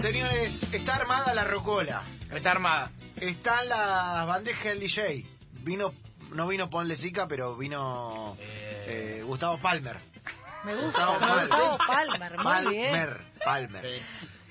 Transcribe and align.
Señores, 0.00 0.62
está 0.72 0.96
armada 0.96 1.34
la 1.34 1.44
rocola. 1.44 2.02
Está 2.30 2.52
armada. 2.52 2.90
Están 3.16 3.68
las 3.68 4.26
bandejas 4.26 4.64
del 4.64 4.80
DJ. 4.80 5.24
Vino, 5.62 5.94
no 6.32 6.46
vino 6.46 6.68
Ponle 6.68 6.96
Sica, 6.96 7.26
pero 7.26 7.56
vino 7.56 8.36
Eh. 8.38 9.18
eh, 9.18 9.22
Gustavo 9.24 9.58
Palmer. 9.58 9.96
Me 10.64 10.74
gusta. 10.74 11.06
Gustavo 11.06 11.18
Palmer. 11.18 12.36
Palmer, 12.36 12.36
muy 12.64 12.74
bien. 12.74 12.90
Palmer, 12.92 13.20
Palmer. 13.44 14.02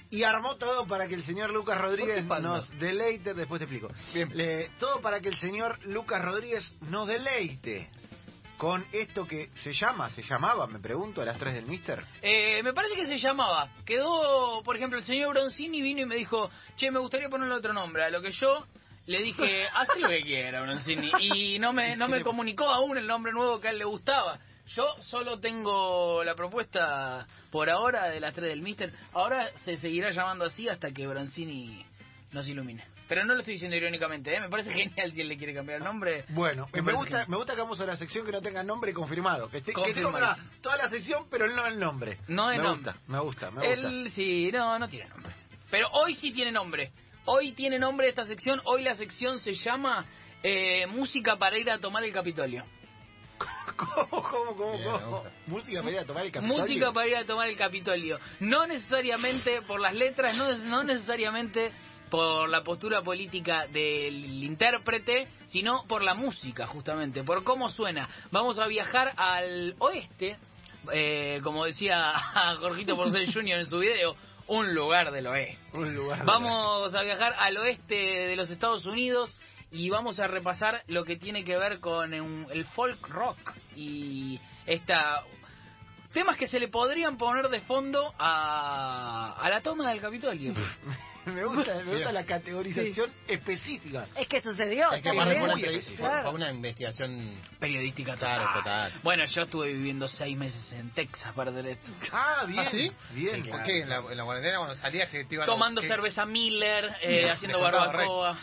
Y 0.09 0.23
armó 0.23 0.55
todo 0.55 0.87
para 0.87 1.07
que 1.07 1.15
el 1.15 1.23
señor 1.23 1.51
Lucas 1.51 1.79
Rodríguez 1.79 2.25
nos 2.25 2.69
deleite. 2.79 3.33
Después 3.33 3.59
te 3.59 3.65
explico. 3.65 3.89
Bien. 4.13 4.29
Le- 4.35 4.69
todo 4.79 5.01
para 5.01 5.19
que 5.19 5.29
el 5.29 5.37
señor 5.37 5.83
Lucas 5.85 6.21
Rodríguez 6.23 6.73
nos 6.81 7.07
deleite 7.07 7.89
con 8.57 8.85
esto 8.91 9.25
que 9.25 9.49
se 9.63 9.73
llama, 9.73 10.09
se 10.09 10.21
llamaba, 10.21 10.67
me 10.67 10.79
pregunto, 10.79 11.21
a 11.21 11.25
las 11.25 11.37
3 11.37 11.53
del 11.55 11.65
Mister. 11.65 12.03
Eh, 12.21 12.61
me 12.63 12.73
parece 12.73 12.95
que 12.95 13.05
se 13.05 13.17
llamaba. 13.17 13.69
Quedó, 13.85 14.61
por 14.63 14.75
ejemplo, 14.75 14.97
el 14.97 15.03
señor 15.03 15.33
Bronzini 15.33 15.81
vino 15.81 16.01
y 16.01 16.05
me 16.05 16.15
dijo, 16.15 16.49
che, 16.75 16.91
me 16.91 16.99
gustaría 16.99 17.29
ponerle 17.29 17.55
otro 17.55 17.73
nombre. 17.73 18.03
A 18.03 18.09
lo 18.09 18.21
que 18.21 18.31
yo 18.31 18.65
le 19.07 19.21
dije, 19.21 19.67
haz 19.73 19.87
lo 19.97 20.07
que 20.07 20.21
quiera, 20.21 20.61
Bronzini. 20.61 21.11
Y 21.21 21.59
no 21.59 21.73
me, 21.73 21.95
no 21.95 22.07
me 22.07 22.21
comunicó 22.21 22.65
aún 22.69 22.97
el 22.97 23.07
nombre 23.07 23.31
nuevo 23.31 23.59
que 23.59 23.67
a 23.67 23.71
él 23.71 23.79
le 23.79 23.85
gustaba. 23.85 24.39
Yo 24.67 24.87
solo 24.99 25.39
tengo 25.39 26.23
la 26.23 26.33
propuesta 26.33 27.27
por 27.51 27.69
ahora 27.69 28.09
de 28.09 28.19
las 28.19 28.33
3 28.33 28.49
del 28.49 28.61
Mister. 28.61 28.91
Ahora 29.13 29.51
se 29.63 29.77
seguirá 29.77 30.09
llamando 30.09 30.45
así 30.45 30.67
hasta 30.67 30.91
que 30.91 31.05
Bronzini 31.05 31.85
nos 32.31 32.47
ilumine. 32.47 32.94
Pero 33.07 33.23
no 33.23 33.33
lo 33.33 33.39
estoy 33.39 33.53
diciendo 33.55 33.75
irónicamente, 33.77 34.35
¿eh? 34.35 34.39
Me 34.39 34.49
parece 34.49 34.71
genial 34.71 35.13
si 35.13 35.21
él 35.21 35.27
le 35.27 35.37
quiere 35.37 35.53
cambiar 35.53 35.77
el 35.77 35.83
nombre. 35.83 36.25
Bueno, 36.29 36.67
Me 36.73 36.81
gusta, 36.81 37.05
genial. 37.05 37.25
me 37.29 37.37
gusta 37.37 37.53
que 37.55 37.61
vamos 37.61 37.79
a 37.81 37.85
la 37.85 37.95
sección 37.95 38.25
que 38.25 38.31
no 38.31 38.41
tenga 38.41 38.63
nombre 38.63 38.93
confirmado. 38.93 39.49
Que, 39.49 39.57
esté, 39.59 39.73
que 39.73 39.93
tenga 39.93 40.35
toda 40.61 40.77
la 40.77 40.89
sección, 40.89 41.27
pero 41.29 41.47
no 41.47 41.67
el 41.67 41.79
nombre. 41.79 42.17
No 42.27 42.49
el 42.49 42.57
me 42.57 42.63
nombre. 42.63 42.93
Gusta, 42.93 43.11
me 43.11 43.19
gusta, 43.19 43.51
me 43.51 43.67
gusta. 43.67 43.87
Él 43.87 44.11
sí, 44.11 44.49
no, 44.51 44.79
no 44.79 44.87
tiene 44.87 45.09
nombre. 45.09 45.33
Pero 45.69 45.89
hoy 45.91 46.15
sí 46.15 46.31
tiene 46.31 46.51
nombre. 46.51 46.91
Hoy 47.25 47.53
tiene 47.53 47.77
nombre 47.79 48.07
esta 48.07 48.25
sección. 48.25 48.61
Hoy 48.65 48.83
la 48.83 48.95
sección 48.95 49.39
se 49.39 49.53
llama 49.53 50.05
eh, 50.41 50.85
Música 50.87 51.37
para 51.37 51.57
ir 51.57 51.69
a 51.69 51.79
tomar 51.79 52.03
el 52.03 52.11
Capitolio. 52.11 52.63
¿Cómo, 53.75 54.07
cómo, 54.23 54.55
cómo, 54.55 54.77
Bien, 54.77 54.91
cómo? 54.91 55.23
Música 55.47 55.81
para 55.81 55.91
ir 55.91 55.99
a 55.99 56.05
tomar 56.05 56.25
el 56.25 56.31
Capitolio. 56.31 56.61
Música 56.61 56.91
para 56.91 57.07
ir 57.07 57.15
a 57.17 57.25
tomar 57.25 57.49
el 57.49 57.57
Capitolio. 57.57 58.19
No 58.39 58.65
necesariamente 58.65 59.61
por 59.63 59.79
las 59.79 59.93
letras, 59.93 60.35
no, 60.37 60.55
no 60.57 60.83
necesariamente 60.83 61.71
por 62.09 62.49
la 62.49 62.63
postura 62.63 63.01
política 63.01 63.67
del 63.67 64.43
intérprete, 64.43 65.27
sino 65.47 65.85
por 65.87 66.03
la 66.03 66.13
música, 66.13 66.67
justamente, 66.67 67.23
por 67.23 67.43
cómo 67.43 67.69
suena. 67.69 68.07
Vamos 68.31 68.59
a 68.59 68.67
viajar 68.67 69.13
al 69.17 69.75
oeste, 69.79 70.37
eh, 70.91 71.39
como 71.43 71.65
decía 71.65 72.13
Jorgito 72.59 72.95
Porcel 72.95 73.31
Jr. 73.33 73.59
en 73.59 73.65
su 73.65 73.79
video, 73.79 74.15
un 74.47 74.73
lugar 74.73 75.11
del 75.11 75.27
oeste. 75.27 75.57
Un 75.73 75.95
lugar. 75.95 76.25
Vamos 76.25 76.93
a 76.93 77.01
viajar 77.01 77.33
al 77.37 77.57
oeste 77.57 77.95
de 77.95 78.35
los 78.35 78.49
Estados 78.49 78.85
Unidos 78.85 79.39
y 79.71 79.89
vamos 79.89 80.19
a 80.19 80.27
repasar 80.27 80.83
lo 80.87 81.03
que 81.03 81.17
tiene 81.17 81.43
que 81.43 81.57
ver 81.57 81.79
con 81.79 82.13
el 82.13 82.65
folk 82.65 83.07
rock 83.09 83.37
y 83.75 84.39
esta 84.65 85.21
temas 86.15 86.37
que 86.37 86.47
se 86.47 86.59
le 86.59 86.69
podrían 86.69 87.17
poner 87.17 87.49
de 87.49 87.59
fondo 87.61 88.11
a, 88.17 89.35
a 89.39 89.49
la 89.49 89.61
toma 89.61 89.89
del 89.91 89.99
Capitolio. 90.01 90.53
me 91.25 91.43
gusta, 91.43 91.75
me 91.83 91.83
gusta 91.95 92.11
la 92.11 92.23
categorización 92.25 93.11
específica. 93.27 94.07
Es 94.15 94.27
que 94.27 94.41
sucedió. 94.41 94.91
Es 94.93 95.01
que 95.03 95.11
bien. 95.11 95.23
fue 95.23 95.33
una, 95.35 95.41
muy 95.41 95.61
entrevista- 95.61 95.69
específico. 95.71 96.01
fue- 96.03 96.09
Claro. 96.09 96.29
fue 96.29 96.35
una 96.35 96.49
investigación. 96.51 97.35
Periodística 97.59 98.13
total. 98.13 98.35
Claro, 98.37 98.59
total. 98.59 98.93
Bueno, 99.03 99.25
yo 99.25 99.41
estuve 99.41 99.73
viviendo 99.73 100.07
seis 100.07 100.37
meses 100.37 100.71
en 100.73 100.91
Texas 100.91 101.33
para 101.33 101.51
hacer 101.51 101.67
esto. 101.67 101.91
Ah, 102.11 102.45
bien. 102.47 102.59
¿Ah, 102.59 102.69
sí? 102.71 102.91
Bien. 103.11 103.43
¿Por 103.43 103.63
qué? 103.63 103.81
En 103.81 103.89
la, 103.89 103.97
en 103.97 104.17
la 104.17 104.23
cuarentena 104.23 104.57
cuando 104.57 104.75
salías 104.77 105.09
que 105.09 105.25
te 105.25 105.35
iban 105.35 105.43
a- 105.43 105.51
Tomando 105.51 105.81
cerveza 105.81 106.25
Miller, 106.25 106.95
eh, 107.01 107.29
haciendo 107.29 107.59
barbacoa. 107.59 108.37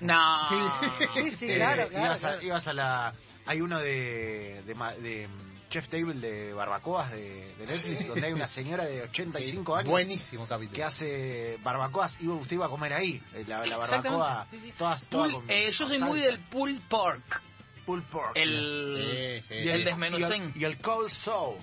No. 0.00 0.48
Sí, 1.14 1.30
sí, 1.38 1.46
Eh, 1.50 1.56
claro, 1.56 1.88
claro. 1.88 2.06
ibas, 2.06 2.24
a, 2.24 2.42
ibas 2.42 2.66
a 2.68 2.72
la... 2.72 3.14
Hay 3.46 3.60
uno 3.62 3.78
de, 3.78 4.62
de, 4.66 4.74
ma- 4.74 4.92
de, 4.94 5.26
Chef 5.68 5.88
Table 5.88 6.14
de 6.14 6.52
barbacoas 6.54 7.10
de, 7.12 7.54
de 7.56 7.66
Netflix, 7.66 8.06
donde 8.08 8.26
hay 8.26 8.32
una 8.32 8.48
señora 8.48 8.84
de 8.84 9.02
85 9.02 9.76
años 9.76 9.90
Buenísimo 9.90 10.46
capítulo. 10.46 10.76
que 10.76 10.84
hace 10.84 11.58
barbacoas. 11.62 12.16
Y 12.20 12.26
usted 12.28 12.54
iba 12.54 12.66
a 12.66 12.68
comer 12.70 12.92
ahí, 12.94 13.22
eh, 13.34 13.44
la, 13.46 13.64
la 13.66 13.76
barbacoa. 13.76 14.46
sí, 14.50 14.58
sí. 14.62 14.72
Todas, 14.78 15.02
eh, 15.48 15.70
yo 15.70 15.86
soy 15.86 15.98
muy 15.98 16.20
salsa. 16.20 16.26
del 16.36 16.38
pulled 16.48 16.80
pork. 16.88 17.42
pulled 17.84 18.04
pork. 18.04 18.32
El, 18.34 19.40
Sí, 19.42 19.48
sí. 19.48 19.54
Y 19.64 19.68
el 19.68 19.80
Y 19.80 19.84
desmenuzén. 19.84 20.42
el, 20.54 20.56
y 20.60 20.64
el 20.64 20.78
cold 20.80 21.10
soul. 21.10 21.56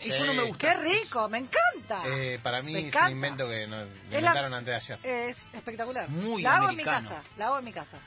Eso 0.00 0.24
no 0.24 0.34
me 0.34 0.42
gusta. 0.44 0.68
Qué 0.68 0.80
rico, 0.80 1.28
me 1.28 1.38
encanta. 1.38 2.02
Eh, 2.06 2.38
para 2.40 2.62
mí 2.62 2.72
Me 2.72 2.78
es 2.78 2.84
un 2.84 2.88
encanta. 2.90 3.10
invento 3.10 3.48
que 3.48 3.66
no, 3.66 3.76
me 3.78 3.82
Es 3.84 4.10
la- 4.12 4.18
inventaron 4.20 4.54
antes 4.54 4.66
de 4.88 4.94
ayer. 4.94 5.30
Es 5.30 5.36
espectacular. 5.52 6.08
Muy 6.08 6.42
la 6.42 6.54
hago 6.58 6.68
americano. 6.68 6.98
en 6.98 7.02
mi 7.04 7.08
casa. 7.10 7.28
La 7.36 7.46
hago 7.46 7.58
en 7.58 7.64
mi 7.64 7.72
casa. 7.72 7.98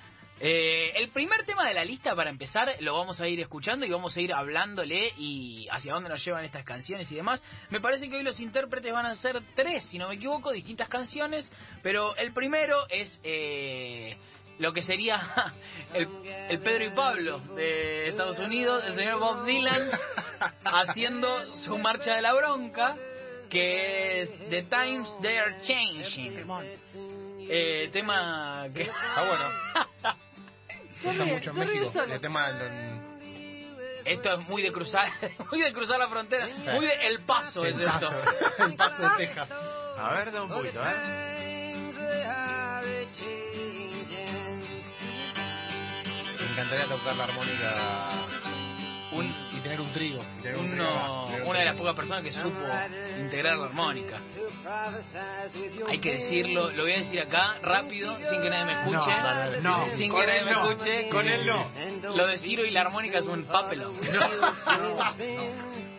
Eh, 0.45 0.91
el 0.97 1.07
primer 1.11 1.45
tema 1.45 1.69
de 1.69 1.73
la 1.73 1.85
lista 1.85 2.13
para 2.17 2.29
empezar 2.29 2.75
lo 2.81 2.95
vamos 2.95 3.21
a 3.21 3.29
ir 3.29 3.39
escuchando 3.39 3.85
y 3.85 3.89
vamos 3.89 4.17
a 4.17 4.19
ir 4.19 4.33
hablándole 4.33 5.13
y 5.17 5.69
hacia 5.71 5.93
dónde 5.93 6.09
nos 6.09 6.25
llevan 6.25 6.43
estas 6.43 6.65
canciones 6.65 7.09
y 7.13 7.15
demás. 7.15 7.41
Me 7.69 7.79
parece 7.79 8.09
que 8.09 8.17
hoy 8.17 8.23
los 8.23 8.37
intérpretes 8.41 8.91
van 8.91 9.05
a 9.05 9.15
ser 9.15 9.41
tres, 9.55 9.85
si 9.85 9.97
no 9.97 10.09
me 10.09 10.15
equivoco, 10.15 10.51
distintas 10.51 10.89
canciones, 10.89 11.49
pero 11.81 12.13
el 12.17 12.33
primero 12.33 12.85
es 12.89 13.17
eh, 13.23 14.17
lo 14.59 14.73
que 14.73 14.81
sería 14.81 15.21
el, 15.93 16.09
el 16.49 16.59
Pedro 16.59 16.83
y 16.87 16.89
Pablo 16.89 17.39
de 17.55 18.09
Estados 18.09 18.37
Unidos, 18.39 18.83
el 18.85 18.95
señor 18.95 19.19
Bob 19.19 19.45
Dylan 19.45 19.91
haciendo 20.65 21.55
su 21.55 21.77
marcha 21.77 22.15
de 22.15 22.21
la 22.21 22.33
bronca, 22.33 22.97
que 23.49 24.23
es 24.23 24.49
The 24.49 24.63
Times 24.63 25.07
They 25.21 25.37
Are 25.37 25.61
Changing. 25.61 26.45
Eh, 27.49 27.89
tema 27.93 28.67
que... 28.73 28.81
Está 28.81 29.25
bueno. 29.25 29.45
Se 31.03 31.09
Usa 31.09 31.23
ríe, 31.25 31.33
mucho 31.35 31.49
en 31.51 31.55
se 31.55 31.63
ríe 31.65 31.79
México. 31.81 31.91
solo. 31.99 32.13
El 32.13 32.21
tema 32.21 32.51
del- 32.51 33.01
Esto 34.05 34.33
es 34.33 34.47
muy 34.49 34.61
de 34.61 34.71
cruzar, 34.71 35.09
muy 35.51 35.61
de 35.61 35.71
cruzar 35.71 35.99
la 35.99 36.07
frontera, 36.09 36.47
muy 36.47 36.85
de 36.85 36.93
El 37.07 37.19
Paso 37.25 37.63
es 37.65 37.75
el 37.75 37.81
esto. 37.81 38.09
paso, 38.09 38.65
el 38.65 38.75
paso 38.75 39.03
de 39.03 39.09
Texas. 39.25 39.51
A 39.97 40.13
ver, 40.13 40.31
da 40.31 40.43
un 40.43 40.49
poquito, 40.49 40.79
¿eh? 40.83 41.83
Me 46.39 46.51
encantaría 46.51 46.85
tocar 46.87 47.15
la 47.15 47.23
armónica 47.25 48.25
Un- 49.13 49.33
y 49.55 49.59
tener 49.61 49.79
un 49.81 49.91
trigo. 49.93 50.23
y 50.39 50.41
tener 50.41 50.57
un 50.57 50.69
trigo 50.71 50.83
uno- 50.85 51.23
acá, 51.23 51.25
tener 51.27 51.41
un 51.43 51.47
una 51.49 51.59
de 51.59 51.65
las 51.65 51.75
pocas 51.75 51.95
personas 51.95 52.23
que 52.23 52.31
supo 52.31 52.59
integrar 53.19 53.57
la 53.57 53.65
armónica. 53.65 54.17
Hay 55.89 55.99
que 55.99 56.13
decirlo, 56.13 56.71
lo 56.71 56.83
voy 56.83 56.93
a 56.93 56.97
decir 56.97 57.19
acá 57.21 57.55
rápido, 57.61 58.15
sin 58.29 58.41
que 58.41 58.49
nadie 58.49 58.65
me 58.65 58.71
escuche. 58.73 59.61
No, 59.61 59.87
sin 59.97 60.11
que 60.13 60.25
nadie 60.25 60.41
me 60.43 60.51
no, 60.51 60.71
escuche. 60.71 61.09
con 61.09 61.27
él 61.27 61.45
no. 61.45 62.15
Lo 62.15 62.27
de 62.27 62.37
Ciro 62.37 62.63
y 62.65 62.71
la 62.71 62.81
armónica 62.81 63.17
es 63.19 63.25
un 63.25 63.43
papelón. 63.45 63.93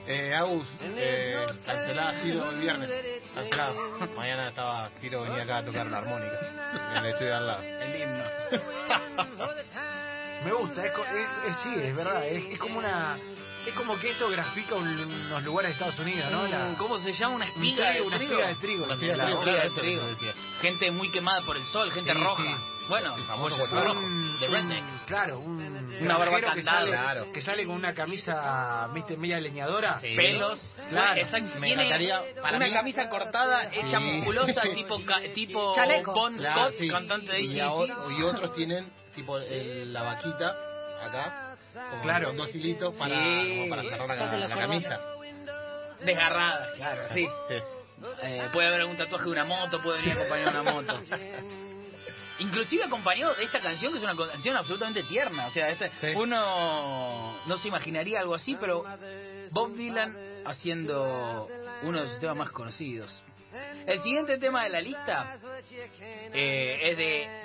Eh, 0.07 0.35
Agus, 0.35 0.67
eh, 0.83 1.47
cancelada 1.65 2.13
Ciro 2.23 2.51
el 2.51 2.59
viernes. 2.61 2.91
Mañana 4.17 4.49
estaba 4.49 4.91
Ciro 5.01 5.23
venía 5.23 5.43
acá 5.45 5.59
a 5.59 5.65
tocar 5.65 5.87
la 5.87 5.99
armónica. 5.99 6.39
En 6.93 6.99
el 6.99 7.07
estudio 7.07 7.31
de 7.31 7.37
al 7.37 7.47
lado. 7.47 7.63
El 7.63 8.03
himno. 8.03 8.25
Me 10.45 10.53
gusta, 10.53 10.85
es, 10.85 10.93
es- 10.93 11.51
es- 11.51 11.57
sí, 11.63 11.75
es 11.75 11.97
verdad, 11.97 12.27
es, 12.27 12.45
es 12.53 12.59
como 12.59 12.79
una... 12.79 13.17
Es 13.67 13.75
como 13.75 13.99
que 13.99 14.11
esto 14.11 14.29
grafica 14.29 14.75
un- 14.75 14.87
unos 15.27 15.43
lugares 15.43 15.71
de 15.71 15.73
Estados 15.75 15.99
Unidos, 15.99 16.31
¿no? 16.31 16.47
La- 16.47 16.67
Mm, 16.71 16.75
¿Cómo 16.77 16.99
se 16.99 17.13
llama? 17.13 17.37
Una 17.37 17.45
un 17.47 17.51
espiga 17.53 17.87
de 17.87 17.93
trigo, 17.93 18.07
una 18.07 18.17
trigo. 18.19 18.33
espiga 18.33 18.49
de 18.49 18.55
trigo. 18.57 18.85
Una 18.85 18.95
espiga 18.95 19.13
de 19.13 19.19
la 19.19 19.25
trigo, 19.25 19.45
de 19.45 19.67
eso 19.67 19.75
trigo. 19.81 20.03
es 20.03 20.11
lo 20.11 20.19
que 20.19 20.27
decía. 20.27 20.43
Gente 20.61 20.91
muy 20.91 21.11
quemada 21.11 21.41
por 21.43 21.57
el 21.57 21.65
sol, 21.65 21.91
gente 21.93 22.13
Sí, 22.13 22.19
roja. 22.23 22.43
sí. 22.45 22.51
Bueno, 22.87 23.17
El 23.17 23.23
famoso 23.25 23.57
cuerpo 23.57 23.81
rojo, 23.81 23.99
Un- 24.01 24.39
de 24.41 24.47
un- 24.47 24.53
redneck. 24.53 24.85
claro, 25.07 25.39
un 25.39 25.57
Una 26.03 26.19
barba 26.19 26.39
granjero 26.39 26.55
que 26.55 26.63
candada. 26.65 26.79
sale, 26.81 26.91
Claro. 26.91 27.33
que 27.33 27.41
sale 27.41 27.65
con 27.65 27.77
una 27.77 27.95
camisa, 27.95 28.89
viste, 28.93 29.17
media 29.17 29.41
leñadora. 29.41 29.99
Sí. 30.01 30.15
pelos, 30.15 30.61
Claro. 30.91 31.19
exacto, 31.19 31.59
Me 31.61 31.69
tiene 31.69 31.85
encantaría, 31.87 32.21
para 32.43 32.57
una 32.59 32.67
mí- 32.67 32.73
camisa 32.75 33.09
cortada, 33.09 33.65
hecha 33.73 33.99
Sí. 33.99 34.05
musculosa, 34.05 34.61
tipo 34.75 35.03
ca- 35.07 35.23
tipo 35.35 35.75
Chaleco. 35.75 36.13
Bon 36.13 36.35
Claro, 36.37 36.55
Scott, 36.61 36.75
sí. 36.79 36.89
cantante 36.91 37.33
de 37.33 37.41
y, 37.41 37.59
AC/DC. 37.61 37.95
y 38.19 38.23
otros 38.23 38.55
tienen 38.55 38.93
tipo 39.15 39.39
el- 39.39 39.91
la 39.91 40.03
vaquita 40.03 40.55
acá, 41.03 41.44
Claro. 42.03 42.29
con 42.29 42.37
dos 42.37 42.55
hilitos 42.55 42.95
para, 42.95 43.17
Sí. 43.17 43.57
como 43.59 43.69
para 43.71 43.83
cerrar 43.83 44.09
la, 44.09 44.49
la 44.49 44.57
camisa. 44.57 45.01
desgarrada, 46.05 46.73
claro, 46.77 47.03
sí. 47.15 47.27
Sí. 47.49 47.55
Eh, 48.23 48.49
puede 48.53 48.69
haber 48.69 48.81
algún 48.83 48.97
tatuaje 48.97 49.25
de 49.25 49.31
una 49.31 49.45
moto, 49.45 49.81
puede 49.83 49.99
venir 50.03 50.13
acompañado 50.19 50.53
de 50.53 50.61
una 50.61 50.73
moto. 50.73 51.01
Inclusive 52.41 52.85
acompañado 52.85 53.35
de 53.35 53.45
esta 53.45 53.61
canción, 53.61 53.93
que 53.93 53.99
es 53.99 54.05
una 54.05 54.17
canción 54.17 54.57
absolutamente 54.57 55.03
tierna. 55.05 55.47
O 55.47 55.51
sea, 55.51 55.71
este- 55.71 55.91
Sí. 56.01 56.07
uno 56.17 57.39
no 57.47 57.57
se 57.59 57.69
imaginaría 57.69 58.19
algo 58.21 58.35
así, 58.35 58.57
pero 58.61 58.85
Bob 59.53 59.75
Dylan 59.75 60.17
haciendo 60.45 61.49
uno 61.83 62.03
de 62.03 62.09
sus 62.09 62.19
temas 62.19 62.37
más 62.37 62.51
conocidos. 62.51 63.15
El 63.87 64.01
siguiente 64.01 64.37
tema 64.39 64.65
de 64.65 64.71
la 64.71 64.81
lista 64.81 65.39
eh, 66.33 66.91
es 66.91 66.97
de, 66.99 67.44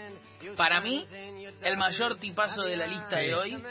para 0.55 0.81
mí, 0.81 1.05
el 1.61 1.77
mayor 1.77 2.17
tipazo 2.17 2.61
de 2.61 2.77
la 2.77 2.87
lista 2.87 3.19
Sí, 3.19 3.27
de 3.27 3.35
hoy. 3.35 3.63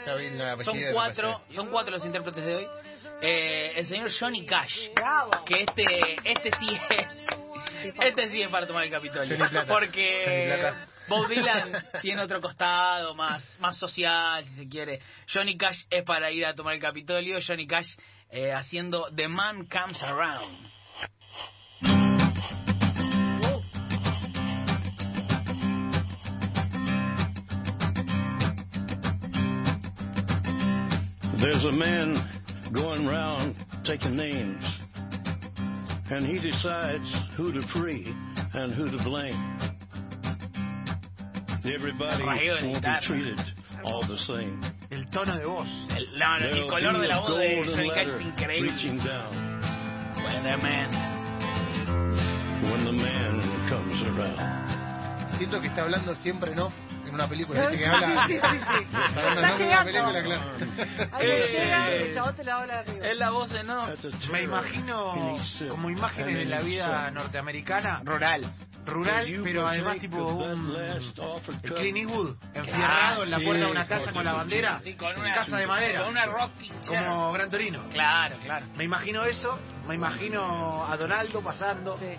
Son 0.63 0.77
cuatro, 0.91 1.41
son 1.49 1.67
cuatro 1.69 1.91
los 1.91 2.05
intérpretes 2.05 2.45
de 2.45 2.55
hoy. 2.55 2.67
Eh, 3.21 3.73
el 3.75 3.85
señor 3.85 4.09
Johnny 4.17 4.45
Cash. 4.45 4.75
Bravo. 4.95 5.31
Que 5.45 5.63
este, 5.63 6.15
este 6.23 6.51
sí 6.57 6.67
es. 6.89 7.29
Este 8.01 8.29
sí 8.29 8.41
es 8.41 8.49
para 8.49 8.67
tomar 8.67 8.83
el 8.85 8.91
Capitolio. 8.91 9.37
Porque. 9.67 10.73
Bob 11.09 11.27
Dylan 11.27 11.85
tiene 12.01 12.21
otro 12.21 12.39
costado 12.39 13.15
más, 13.15 13.43
más 13.59 13.77
social, 13.77 14.43
si 14.45 14.51
se 14.51 14.69
quiere. 14.69 14.99
Johnny 15.31 15.57
Cash 15.57 15.85
es 15.89 16.03
para 16.03 16.31
ir 16.31 16.45
a 16.45 16.53
tomar 16.53 16.75
el 16.75 16.79
Capitolio. 16.79 17.39
Johnny 17.45 17.65
Cash 17.65 17.87
eh, 18.29 18.53
haciendo 18.53 19.09
The 19.15 19.27
Man 19.27 19.65
Comes 19.65 20.01
Around. 20.03 20.69
There's 31.41 31.63
a 31.63 31.71
man 31.71 32.15
going 32.73 33.05
round 33.07 33.55
taking 33.85 34.15
names, 34.17 34.63
and 36.11 36.25
he 36.25 36.39
decides 36.39 37.05
who 37.37 37.53
to 37.53 37.61
free 37.73 38.05
and 38.53 38.73
who 38.73 38.91
to 38.91 39.03
blame. 39.03 39.59
Everybody 41.65 42.23
won't 42.23 42.83
be 42.83 42.97
treated 43.07 43.39
all 43.85 44.05
the 44.07 44.17
same. 44.27 44.63
El 44.91 45.05
tono 45.11 45.37
de 45.37 45.45
voz. 45.47 45.67
El, 45.91 46.19
no, 46.19 46.39
no, 46.39 46.47
el 46.47 46.67
color 46.69 46.93
be 46.93 46.99
de 46.99 47.07
la 47.07 47.15
a 47.15 47.21
voz 47.21 47.37
de 47.37 47.55
golden 47.55 47.75
Johnny 47.75 47.89
Cash 47.89 48.07
es 48.07 48.13
ladder 48.13 48.21
increíble. 48.21 48.71
reaching 48.71 48.97
down 48.97 49.31
When 50.23 50.43
the 50.43 50.57
man. 50.57 50.89
when 52.71 52.85
the 52.85 52.91
man 52.91 53.69
comes 53.69 54.01
around. 54.11 55.37
Siento 55.37 55.61
que 55.61 55.67
está 55.67 55.83
hablando 55.83 56.15
siempre 56.15 56.53
no 56.55 56.71
en 57.09 57.15
una 57.15 57.27
película. 57.27 57.61
¿viste? 57.61 57.77
Que 57.77 57.85
habla. 57.85 58.27
Sí, 58.27 58.33
sí, 58.33 58.39
sí, 58.41 58.85
sí. 58.89 58.97
Está 59.09 59.57
llegando. 59.57 59.91
película, 59.91 60.23
claro. 60.23 60.51
Ahí 61.13 61.27
Eh, 61.27 61.47
llega 61.51 61.87
el 61.91 62.13
chabón 62.13 62.35
te 62.35 62.43
la 62.43 62.55
habla 62.55 62.73
de 62.75 62.79
arriba. 62.91 63.07
Es 63.07 63.17
la 63.19 63.29
voz 63.31 63.53
en 63.53 63.69
off. 63.69 63.89
Me 64.31 64.43
imagino 64.43 65.13
como 65.69 65.89
imágenes 65.89 66.35
de 66.37 66.45
la 66.45 66.59
vida 66.61 67.11
norteamericana, 67.11 68.01
Rural. 68.03 68.51
rural, 68.85 69.41
pero 69.43 69.67
además 69.67 69.99
tipo 69.99 70.17
un... 70.25 70.73
Clint 71.61 71.97
Eastwood, 71.97 72.35
encerrado 72.53 73.23
en 73.23 73.31
la 73.31 73.39
puerta 73.39 73.65
de 73.65 73.71
una 73.71 73.87
casa 73.87 74.11
con 74.11 74.23
la 74.25 74.33
bandera, 74.33 74.79
Sí, 74.83 74.95
con 74.95 75.15
una, 75.19 75.33
casa 75.33 75.57
de 75.57 75.67
madera, 75.67 76.01
Con 76.01 76.09
una 76.11 76.25
chair. 76.25 76.71
como 76.87 77.31
Gran 77.33 77.49
Torino. 77.49 77.83
Claro, 77.91 78.37
claro. 78.43 78.65
Me 78.75 78.85
imagino 78.85 79.25
eso, 79.25 79.59
me 79.87 79.95
imagino 79.95 80.85
a 80.87 80.97
Donaldo 80.97 81.41
pasando. 81.41 81.97
Sí. 81.97 82.15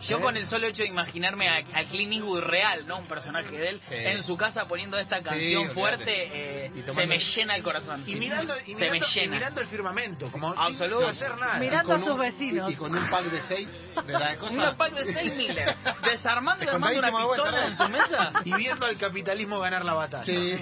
Yo 0.00 0.18
¿Eh? 0.18 0.20
con 0.20 0.36
el 0.36 0.46
solo 0.46 0.66
hecho 0.68 0.82
de 0.82 0.88
imaginarme 0.88 1.48
a, 1.48 1.56
a 1.56 1.84
Clint 1.84 2.12
Eastwood 2.12 2.42
real, 2.44 2.86
no 2.86 2.98
un 2.98 3.06
personaje 3.06 3.50
de 3.56 3.68
él, 3.70 3.80
Sí. 3.88 3.94
en 3.96 4.22
su 4.22 4.36
casa 4.36 4.66
poniendo 4.66 4.96
esta 4.98 5.20
canción 5.22 5.70
fuerte, 5.72 6.66
eh, 6.66 6.84
se 6.94 7.06
me 7.06 7.18
llena 7.18 7.56
el 7.56 7.62
corazón. 7.62 8.04
Y 8.06 8.14
mirando, 8.14 8.54
y 8.66 8.74
se 8.74 8.84
me 8.84 8.90
mirando, 8.92 9.06
y 9.06 9.14
llena. 9.20 9.32
mirando 9.34 9.60
el 9.60 9.66
firmamento, 9.66 10.30
como 10.30 10.50
Absoluto. 10.56 11.00
sin 11.00 11.10
hacer 11.10 11.36
nada. 11.38 11.58
Mirando 11.58 11.94
a 11.94 11.98
sus 11.98 12.08
un- 12.10 12.18
vecinos. 12.20 12.70
Y, 12.70 12.74
y 12.74 12.76
con 12.76 12.96
un 12.96 13.10
pack 13.10 13.24
de 13.26 13.42
seis 13.48 13.84
de 14.06 14.12
la 14.12 14.36
cosa. 14.36 14.52
Una 14.52 14.76
pack 14.76 14.92
de 14.94 15.12
6 15.12 15.34
Miller, 15.36 15.74
desarmando 16.04 16.64
y 16.64 16.68
armando 16.68 16.98
una 16.98 17.10
pistola 17.10 17.66
en 17.66 17.76
su 17.76 17.88
mesa. 17.88 18.32
Y 18.44 18.54
viendo 18.54 18.86
al 18.86 18.96
capitalismo 18.98 19.58
ganar 19.58 19.84
la 19.84 19.94
batalla. 19.94 20.24
Sí. 20.24 20.58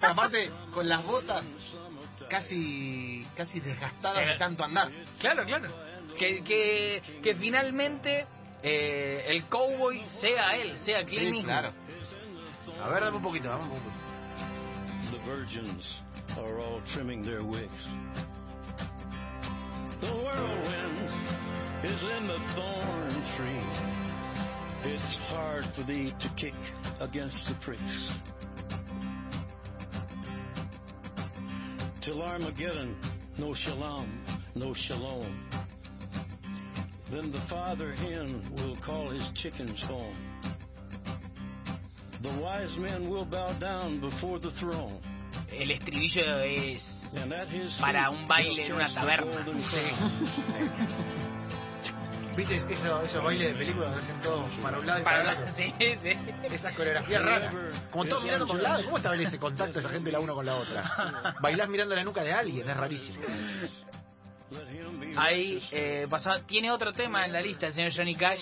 Pero 0.00 0.12
aparte, 0.12 0.50
con 0.74 0.88
las 0.88 1.04
botas 1.04 1.44
casi 2.28 3.26
casi 3.36 3.60
desgastadas 3.60 4.24
de 4.26 4.36
tanto 4.36 4.64
andar. 4.64 4.90
Claro, 5.18 5.44
claro. 5.44 5.68
Que, 6.18 6.42
que, 6.42 7.02
que 7.22 7.34
finalmente 7.34 8.26
eh, 8.62 9.24
el 9.26 9.44
cowboy 9.46 10.02
sea 10.20 10.56
él, 10.56 10.78
sea 10.78 11.04
Clint 11.04 11.36
Sí, 11.38 11.42
claro. 11.44 11.72
A 12.82 12.88
ver, 12.88 13.04
dame 13.04 13.16
un 13.16 13.22
poquito, 13.22 13.48
dame 13.48 13.64
un 13.64 13.70
poquito. 13.70 13.90
The 15.12 15.18
virgins 15.26 16.02
are 16.36 16.60
all 16.60 16.80
trimming 16.94 17.22
their 17.22 17.42
wigs. 17.42 17.70
The 20.00 20.06
whirlwind 20.06 21.10
is 21.84 22.02
in 22.16 22.26
the 22.26 22.38
thorn 22.54 23.10
tree. 23.36 23.90
It's 24.92 25.16
hard 25.28 25.64
for 25.76 25.82
thee 25.82 26.14
to 26.20 26.28
kick 26.36 26.54
against 27.00 27.36
the 27.48 27.54
pricks. 27.62 27.82
Till 32.02 32.22
Armageddon, 32.22 32.96
no 33.36 33.52
shalom, 33.52 34.24
no 34.54 34.72
shalom. 34.74 35.49
Then 37.10 37.32
the 37.32 37.40
father 37.48 37.92
hen 37.92 38.40
will 38.54 38.76
call 38.86 39.10
his 39.10 39.26
chickens 39.42 39.82
home. 39.82 40.14
The 42.22 42.30
wise 42.40 42.76
men 42.78 43.10
will 43.10 43.24
bow 43.24 43.58
down 43.58 44.00
before 44.00 44.38
the 44.38 44.50
throne. 44.60 45.00
El 45.50 45.70
estribillo 45.72 46.38
es 46.44 46.82
Para 47.80 48.10
un 48.10 48.28
baile 48.28 48.66
en 48.66 48.74
una 48.74 48.94
taberna. 48.94 49.44
¿Viste 52.36 52.54
eso, 52.54 53.02
esos 53.02 53.24
bailes 53.24 53.52
de 53.52 53.58
películas 53.58 53.92
que 53.96 54.02
hacen 54.04 54.22
todos 54.22 54.48
para 54.62 54.78
un 54.78 54.86
lado 54.86 55.00
y 55.00 55.02
para, 55.02 55.24
para 55.24 55.32
el 55.32 55.38
otro? 55.40 55.54
sí, 55.56 55.74
sí. 56.00 56.10
Esa 56.44 56.72
coreografía 56.74 57.18
rara. 57.18 57.52
Como 57.90 58.04
todos 58.04 58.22
mirando 58.22 58.46
un 58.52 58.62
lado. 58.62 58.84
¿Cómo 58.84 58.98
establece 58.98 59.30
ese 59.30 59.38
contacto 59.40 59.80
esa 59.80 59.88
gente 59.88 60.12
la 60.12 60.20
uno 60.20 60.34
con 60.34 60.46
la 60.46 60.54
otra? 60.54 61.34
Bailás 61.42 61.68
mirando 61.68 61.96
la 61.96 62.04
nuca 62.04 62.22
de 62.22 62.32
alguien, 62.32 62.68
es 62.68 62.76
rarísimo. 62.76 63.18
Ahí 65.16 65.62
eh, 65.72 66.06
pasa- 66.08 66.42
tiene 66.46 66.70
otro 66.70 66.92
tema 66.92 67.24
en 67.26 67.32
la 67.32 67.40
lista 67.40 67.66
el 67.66 67.72
señor 67.74 67.92
Johnny 67.94 68.14
Cash. 68.14 68.40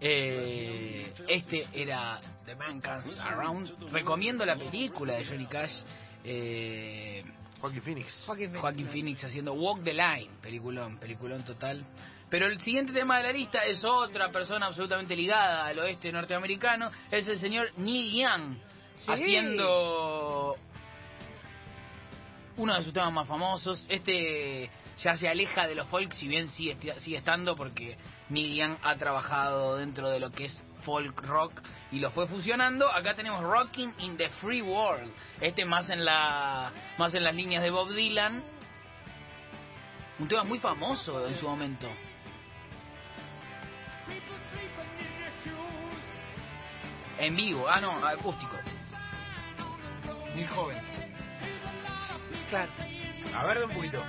Eh, 0.00 1.12
este 1.28 1.66
era 1.72 2.20
The 2.44 2.54
Man 2.56 2.80
Comes 2.80 3.18
Around. 3.20 3.90
Recomiendo 3.92 4.44
la 4.44 4.56
película 4.56 5.14
de 5.14 5.24
Johnny 5.24 5.46
Cash. 5.46 5.72
Eh, 6.24 7.24
Joaquin 7.60 7.82
Phoenix. 7.82 8.24
Joaquín 8.26 8.46
Phoenix. 8.48 8.60
Joaquin 8.60 8.88
Phoenix 8.88 9.24
haciendo 9.24 9.52
Walk 9.54 9.82
the 9.84 9.94
Line, 9.94 10.28
peliculón, 10.42 10.98
peliculón 10.98 11.44
total. 11.44 11.84
Pero 12.28 12.46
el 12.46 12.60
siguiente 12.60 12.92
tema 12.92 13.18
de 13.18 13.22
la 13.24 13.32
lista 13.32 13.64
es 13.64 13.82
otra 13.84 14.30
persona 14.30 14.66
absolutamente 14.66 15.14
ligada 15.16 15.66
al 15.66 15.78
oeste 15.78 16.10
norteamericano, 16.12 16.90
es 17.10 17.26
el 17.28 17.38
señor 17.38 17.70
Neil 17.76 18.12
Young, 18.12 18.56
Sí. 19.06 19.12
haciendo 19.12 20.56
uno 22.56 22.74
de 22.74 22.82
sus 22.82 22.92
temas 22.92 23.12
más 23.12 23.28
famosos. 23.28 23.86
Este 23.88 24.70
ya 25.04 25.18
se 25.18 25.28
aleja 25.28 25.66
de 25.66 25.74
los 25.74 25.86
folk, 25.88 26.12
si 26.12 26.26
bien 26.26 26.48
sigue, 26.48 26.76
sigue 27.00 27.18
estando, 27.18 27.54
porque 27.54 27.98
Neil 28.30 28.56
Young 28.56 28.78
ha 28.82 28.96
trabajado 28.96 29.76
dentro 29.76 30.08
de 30.08 30.18
lo 30.18 30.30
que 30.30 30.46
es 30.46 30.64
folk 30.82 31.20
rock 31.26 31.60
y 31.92 32.00
lo 32.00 32.10
fue 32.10 32.26
fusionando. 32.26 32.90
Acá 32.90 33.14
tenemos 33.14 33.42
Rocking 33.42 33.94
in 33.98 34.16
the 34.16 34.30
Free 34.40 34.62
World, 34.62 35.12
este 35.42 35.66
más 35.66 35.90
en 35.90 36.04
la 36.06 36.72
más 36.96 37.14
en 37.14 37.22
las 37.22 37.34
líneas 37.34 37.62
de 37.62 37.70
Bob 37.70 37.90
Dylan. 37.92 38.42
Un 40.18 40.28
tema 40.28 40.44
muy 40.44 40.58
famoso 40.58 41.26
en 41.28 41.38
su 41.38 41.46
momento. 41.46 41.86
En 47.18 47.36
vivo, 47.36 47.68
ah 47.68 47.80
no, 47.80 47.92
acústico. 48.06 48.56
Muy 50.34 50.46
joven. 50.46 50.78
Claro. 52.48 52.72
A 53.34 53.44
ver, 53.44 53.64
un 53.64 53.70
poquito. 53.70 54.02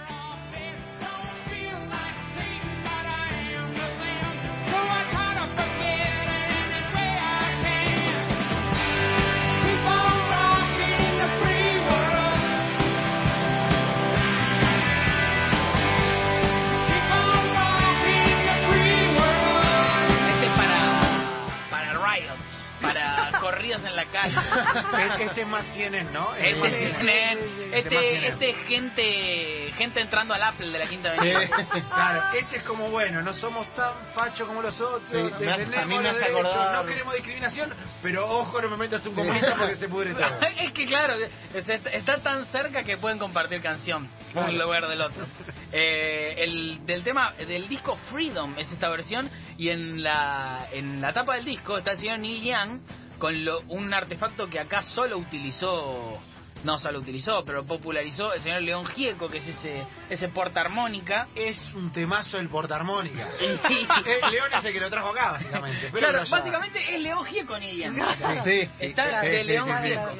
Calle. 24.15 24.35
Este- 25.09 25.23
Este 25.25 25.41
es 25.41 25.47
más 25.47 25.65
CNN, 25.73 26.11
¿no? 26.11 26.33
Este, 26.35 26.55
más 26.59 26.71
es. 26.73 26.93
Este 26.93 27.77
este, 27.77 27.89
CNN. 27.89 28.27
este 28.29 28.49
es 28.49 28.57
gente, 28.67 29.73
gente 29.77 30.01
entrando 30.01 30.33
al 30.33 30.43
Apple 30.43 30.69
de 30.69 30.79
la 30.79 30.85
Quinta 30.87 31.11
Sí. 31.11 31.17
Avenida. 31.19 31.67
Claro, 31.95 32.23
este 32.37 32.57
es 32.57 32.63
como, 32.63 32.89
bueno, 32.89 33.21
no 33.21 33.33
somos 33.33 33.67
tan 33.75 33.91
fachos 34.13 34.47
como 34.47 34.61
los 34.61 34.79
otros, 34.79 35.09
Sí, 35.09 35.17
me 35.17 35.51
hace- 35.51 35.65
defendemos 35.65 35.77
a 35.77 35.85
mí 35.85 35.97
me 35.97 36.03
los 36.03 36.11
hace 36.11 36.19
derechos, 36.19 36.45
acordar- 36.51 36.75
no 36.83 36.85
queremos 36.85 37.13
discriminación, 37.15 37.73
pero 38.01 38.25
ojo, 38.27 38.61
no 38.61 38.69
me 38.69 38.77
metas 38.77 39.05
un 39.05 39.15
comunista 39.15 39.55
porque 39.57 39.75
se 39.83 39.87
pudre 39.89 40.13
todo. 40.13 40.25
es 40.57 40.71
que 40.71 40.85
claro, 40.85 41.13
es- 41.53 41.67
está, 41.69 41.89
está 41.91 42.17
tan 42.17 42.45
cerca 42.45 42.83
que 42.83 42.97
pueden 42.97 43.17
compartir 43.19 43.61
canción 43.61 44.09
Claro. 44.33 44.51
un 44.51 44.57
lugar 44.57 44.87
del 44.87 45.01
otro. 45.01 45.25
Eh, 45.71 46.35
el 46.37 46.85
del 46.85 47.03
tema 47.03 47.33
del 47.33 47.67
disco 47.67 47.97
Freedom 48.09 48.53
es 48.57 48.69
esta 48.71 48.89
versión 48.89 49.29
y 49.57 49.69
en 49.69 50.03
la 50.03 50.67
en 50.73 51.01
la 51.01 51.11
tapa 51.13 51.35
del 51.35 51.45
disco 51.45 51.77
está 51.77 51.91
el 51.91 51.97
señor 51.99 52.19
Neil 52.19 52.43
Young 52.43 52.79
con 53.19 53.43
lo- 53.45 53.61
un 53.67 53.93
artefacto 53.93 54.47
que 54.49 54.59
acá 54.59 54.81
solo 54.81 55.17
utilizó 55.17 56.19
no 56.63 56.79
solo 56.79 56.97
utilizó, 56.97 57.45
pero 57.45 57.63
popularizó 57.63 58.33
el 58.33 58.41
señor 58.41 58.63
León 58.63 58.85
Gieco, 58.87 59.29
que 59.29 59.37
es 59.37 59.47
ese 59.49 59.83
ese 60.09 60.29
portaarmónica. 60.29 61.27
Es 61.35 61.59
un 61.75 61.91
temazo 61.91 62.39
el 62.39 62.49
portaarmónica. 62.49 63.27
Y- 63.39 63.45
Eh, 64.09 64.19
León 64.31 64.49
es 64.51 64.65
el 64.65 64.73
que 64.73 64.79
lo 64.79 64.89
trajo 64.89 65.09
acá, 65.09 65.33
básicamente. 65.33 65.89
Pero 65.91 66.07
claro, 66.07 66.19
no 66.19 66.25
ya- 66.25 66.31
básicamente 66.37 66.95
es 66.95 67.01
León 67.01 67.23
Gieco 67.25 67.59
Neil 67.59 67.77
Young. 67.83 67.95
Sí, 68.43 68.69
Está 68.79 69.21
sí, 69.21 69.27
de 69.27 69.41
sí, 69.43 69.47
León 69.47 69.67
sí, 69.67 69.73
sí. 69.81 69.87
Gieco. 69.89 70.11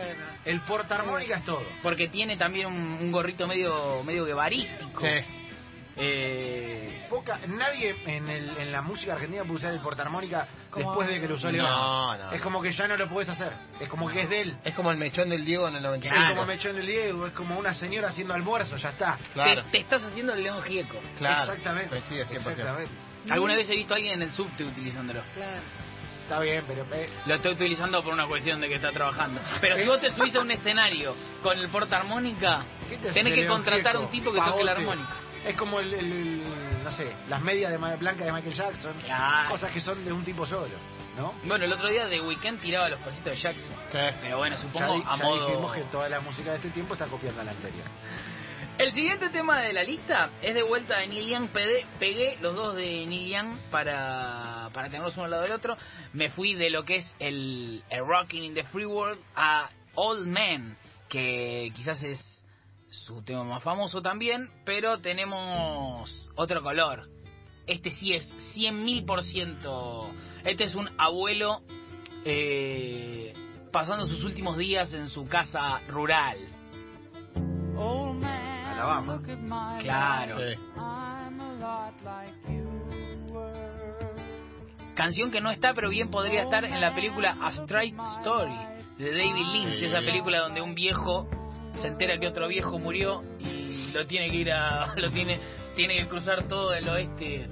El 0.45 0.59
portaarmónica 0.61 1.37
es 1.37 1.45
todo. 1.45 1.63
Porque 1.81 2.09
tiene 2.09 2.37
también 2.37 2.67
un, 2.67 2.75
un 3.01 3.11
gorrito 3.11 3.47
medio 3.47 4.03
medio 4.03 4.23
guevarístico. 4.25 5.01
Sí. 5.01 5.07
Eh, 5.97 7.05
Poca, 7.09 7.39
nadie 7.47 7.95
en, 8.05 8.27
el, 8.29 8.57
en 8.57 8.71
la 8.71 8.81
música 8.81 9.13
argentina 9.13 9.43
puede 9.43 9.55
usar 9.57 9.73
el 9.73 9.79
portaarmónica 9.79 10.47
Como- 10.69 10.87
después 10.87 11.07
de 11.07 11.21
que 11.21 11.27
lo 11.27 11.35
usó 11.35 11.51
León. 11.51 11.65
No, 11.67 12.17
no. 12.17 12.31
Es 12.31 12.41
como 12.41 12.61
que 12.61 12.71
ya 12.71 12.87
no 12.87 12.97
lo 12.97 13.07
puedes 13.07 13.29
hacer. 13.29 13.53
Es 13.79 13.87
como 13.87 14.09
que 14.09 14.21
es 14.21 14.29
de 14.29 14.41
él. 14.41 14.57
Es 14.63 14.73
como 14.73 14.91
el 14.91 14.97
mechón 14.97 15.29
del 15.29 15.45
Diego 15.45 15.67
en 15.67 15.75
el 15.75 15.79
Es 15.79 15.83
95. 15.83 16.27
como 16.29 16.45
Mechón 16.45 16.75
del 16.75 16.85
Diego, 16.85 17.27
es 17.27 17.33
como 17.33 17.57
una 17.57 17.73
señora 17.73 18.09
haciendo 18.09 18.33
almuerzo, 18.33 18.75
ya 18.77 18.89
está. 18.89 19.17
Claro, 19.33 19.63
te, 19.65 19.71
te 19.71 19.77
estás 19.79 20.03
haciendo 20.03 20.33
el 20.33 20.43
león 20.43 20.61
gieco. 20.63 20.99
claro. 21.17 21.51
Exactamente. 21.53 21.89
Coincide 21.89 22.25
100%. 22.25 22.37
Exactamente. 22.49 22.91
Alguna 23.29 23.55
vez 23.55 23.69
he 23.69 23.75
visto 23.75 23.93
a 23.93 23.97
alguien 23.97 24.13
en 24.15 24.21
el 24.23 24.31
subte 24.33 24.63
utilizándolo. 24.63 25.21
Claro. 25.33 25.61
Está 26.25 26.39
bien, 26.39 26.63
pero 26.67 26.83
Lo 27.27 27.35
estoy 27.35 27.51
utilizando 27.53 28.01
por 28.03 28.11
una 28.11 28.25
cuestión 28.25 28.59
de 28.59 28.67
que 28.67 28.75
está 28.77 28.89
trabajando. 28.89 29.39
Pero 29.61 29.75
si 29.75 29.83
vos 29.85 29.99
te 29.99 30.11
subís 30.11 30.35
a 30.35 30.39
un 30.39 30.49
escenario 30.49 31.15
con 31.43 31.55
el 31.55 31.69
portaarmónica, 31.69 32.63
¿qué 32.89 32.97
te 32.97 33.09
hace 33.09 33.19
tenés 33.19 33.35
que 33.35 33.45
contratar 33.45 33.95
a 33.95 33.99
un 33.99 34.09
tipo 34.09 34.31
que 34.33 34.39
toque 34.39 34.63
la 34.63 34.71
armónica. 34.71 35.13
Es 35.45 35.55
como 35.57 35.79
el, 35.79 35.93
el- 35.93 36.11
el- 36.11 36.83
no 36.83 36.91
sé, 36.91 37.11
las 37.29 37.41
medias 37.41 37.71
de 37.71 37.77
blancas 37.77 38.25
de 38.25 38.31
Michael 38.31 38.53
Jackson. 38.53 38.93
Claro. 39.03 39.49
Cosas 39.49 39.71
que 39.71 39.79
son 39.79 40.03
de 40.05 40.11
un 40.11 40.23
tipo 40.23 40.45
solo, 40.45 40.67
¿no? 41.17 41.33
Bueno, 41.45 41.65
el 41.65 41.73
otro 41.73 41.89
día 41.89 42.07
The 42.09 42.21
Weeknd 42.21 42.59
tiraba 42.61 42.89
los 42.89 42.99
pasitos 42.99 43.25
de 43.33 43.35
Jackson. 43.37 43.73
Sí. 43.91 43.97
Pero 44.21 44.37
bueno, 44.37 44.55
Ya, 44.55 44.61
supongo 44.61 44.95
di- 44.95 45.03
a 45.07 45.17
ya 45.17 45.23
modo... 45.23 45.47
dijimos 45.47 45.73
que 45.75 45.81
toda 45.83 46.09
la 46.09 46.19
música 46.19 46.49
de 46.51 46.55
este 46.57 46.69
tiempo 46.71 46.93
está 46.93 47.05
copiando 47.05 47.41
a 47.41 47.43
la 47.43 47.51
anterior. 47.51 47.85
El 48.77 48.91
siguiente 48.91 49.29
tema 49.29 49.61
de 49.61 49.71
la 49.71 49.83
lista 49.83 50.29
es 50.41 50.53
de 50.53 50.61
vuelta 50.61 50.97
de 50.99 51.07
Neil 51.07 51.29
Young. 51.29 51.47
Pegué 51.97 52.37
los 52.41 52.53
dos 52.55 52.75
de 52.75 53.05
Neil 53.05 53.29
Young 53.29 53.57
para, 53.71 54.69
para 54.73 54.87
tenerlos 54.89 55.15
uno 55.15 55.23
al 55.25 55.31
lado 55.31 55.43
del 55.43 55.53
otro. 55.53 55.77
Me 56.11 56.29
fui 56.29 56.55
de 56.55 56.69
lo 56.69 56.83
que 56.83 56.97
es 56.97 57.15
el, 57.19 57.81
el 57.89 58.05
Rocking 58.05 58.43
in 58.43 58.53
the 58.53 58.65
Free 58.65 58.85
World 58.85 59.17
a 59.33 59.69
Old 59.93 60.27
Man, 60.27 60.75
que 61.07 61.71
quizás 61.73 62.03
es 62.03 62.34
su 63.03 63.21
tema 63.21 63.43
más 63.43 63.63
famoso 63.63 64.01
también, 64.01 64.49
pero 64.65 64.99
tenemos 64.99 66.29
otro 66.35 66.61
color. 66.61 67.09
Este 67.67 67.91
sí 67.91 68.13
es 68.13 68.25
100.000%. 68.55 70.07
Este 70.43 70.63
es 70.65 70.75
un 70.75 70.89
abuelo 70.97 71.61
eh, 72.23 73.33
pasando 73.71 74.07
sus 74.07 74.23
últimos 74.23 74.57
días 74.57 74.93
en 74.93 75.09
su 75.09 75.27
casa 75.27 75.81
rural. 75.89 76.37
Alabama. 78.65 79.21
Claro. 79.81 80.37
Sí. 80.37 80.55
Canción 84.95 85.29
que 85.29 85.41
no 85.41 85.51
está, 85.51 85.73
pero 85.73 85.89
bien 85.89 86.09
podría 86.09 86.43
estar 86.43 86.63
en 86.63 86.79
la 86.79 86.95
película 86.95 87.37
A 87.41 87.49
Straight 87.49 87.95
Story 88.19 88.75
de 88.97 89.11
David 89.11 89.45
Lynch, 89.53 89.83
esa 89.83 89.99
película 89.99 90.39
donde 90.39 90.61
un 90.61 90.73
viejo 90.73 91.27
se 91.81 91.87
entera 91.87 92.17
que 92.19 92.27
otro 92.27 92.47
viejo 92.47 92.77
murió 92.79 93.23
y 93.39 93.91
lo 93.93 94.05
tiene 94.07 94.29
que 94.29 94.35
ir 94.37 94.51
a. 94.51 94.93
lo 94.97 95.09
tiene, 95.11 95.39
tiene 95.75 95.97
que 95.97 96.07
cruzar 96.07 96.43
todo 96.47 96.73
el 96.73 96.87
oeste 96.89 97.47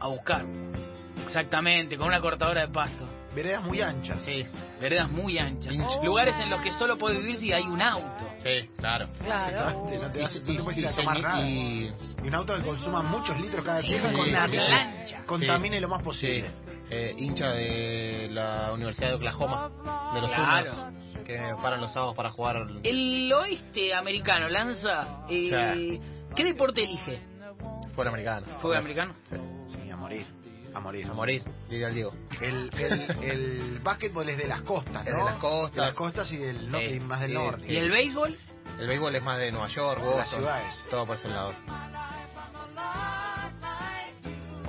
a 0.00 0.06
buscar. 0.08 0.44
Exactamente, 1.26 1.96
con 1.96 2.06
una 2.08 2.20
cortadora 2.20 2.62
de 2.62 2.68
pasto. 2.72 3.04
Veredas 3.34 3.62
muy 3.62 3.80
anchas. 3.82 4.22
Sí, 4.24 4.44
Veredas 4.80 5.10
muy 5.10 5.38
anchas. 5.38 5.74
Lugares 6.02 6.34
en 6.40 6.48
los 6.48 6.60
que 6.62 6.72
solo 6.72 6.96
puede 6.96 7.18
vivir 7.18 7.36
si 7.36 7.52
hay 7.52 7.64
un 7.64 7.80
auto. 7.82 8.24
sí, 8.38 8.70
claro. 8.78 9.06
Claro. 9.22 9.46
Exactamente, 9.50 9.98
no 9.98 10.10
te, 10.12 10.18
Y, 10.18 10.22
das- 10.22 10.34
no 10.36 10.46
te 10.46 10.52
y- 10.52 10.58
puedes 10.58 10.78
y 10.78 10.80
ir 10.80 10.86
a 10.86 10.92
se- 10.92 11.00
tomar 11.02 11.20
nada. 11.20 11.40
y- 11.48 11.92
Y 12.24 12.26
un 12.26 12.34
auto 12.34 12.56
que 12.56 12.62
consuma 12.62 13.02
muchos 13.02 13.38
litros 13.40 13.64
cada 13.64 13.80
día 13.80 14.00
Sí, 14.00 14.16
contamine, 14.16 14.64
sí. 14.64 14.70
lancha. 14.70 15.22
contamine 15.26 15.80
lo 15.80 15.88
más 15.88 15.98
sí, 15.98 16.04
posible. 16.04 16.50
eh, 16.90 17.14
hincha 17.18 17.50
de 17.50 18.28
la 18.32 18.72
Universidad 18.72 19.08
de 19.10 19.14
Oklahoma, 19.16 19.70
de 20.14 20.20
los 20.22 20.30
Claro. 20.30 20.92
Que 21.28 21.54
paran 21.62 21.80
los 21.82 21.92
sábados 21.92 22.16
para 22.16 22.30
jugar. 22.30 22.56
El 22.82 23.30
oeste 23.32 23.94
americano 23.94 24.48
lanza. 24.48 25.26
eh, 25.28 26.00
¿Qué 26.34 26.44
deporte 26.44 26.82
elige? 26.82 27.20
Fútbol 27.90 28.08
americano. 28.08 28.46
¿Fútbol 28.60 28.76
americano? 28.78 29.14
Sí, 29.70 29.90
a 29.90 29.96
morir. 29.96 30.26
A 30.74 30.80
morir. 30.80 31.06
A 31.06 31.12
morir, 31.12 31.42
diría 31.68 31.88
el 31.88 31.94
Diego. 31.94 32.14
El, 32.40 32.70
el, 32.78 33.24
el 33.24 33.78
básquetbol 33.82 34.28
es 34.28 34.38
de 34.38 34.46
las 34.48 34.62
costas, 34.62 35.06
Es 35.06 35.12
¿no? 35.12 35.18
de 35.18 35.24
las 35.30 35.38
costas. 35.38 35.74
De 35.74 35.80
las 35.86 35.94
costas 35.96 36.32
y, 36.32 36.36
del 36.38 36.70
no- 36.70 36.78
Sí, 36.78 36.84
y 36.94 37.00
más 37.00 37.20
del 37.20 37.30
sí, 37.30 37.34
norte. 37.36 37.66
sí. 37.66 37.72
¿Y 37.72 37.76
el 37.76 37.90
béisbol? 37.90 38.38
El 38.80 38.86
béisbol 38.88 39.14
es 39.16 39.22
más 39.22 39.38
de 39.38 39.52
Nueva 39.52 39.68
York, 39.68 40.00
De 40.00 40.06
las 40.06 40.14
Boston, 40.16 40.38
ciudades. 40.40 40.74
todo 40.90 41.06
por 41.06 41.16
esos 41.16 41.30
lados. 41.30 41.56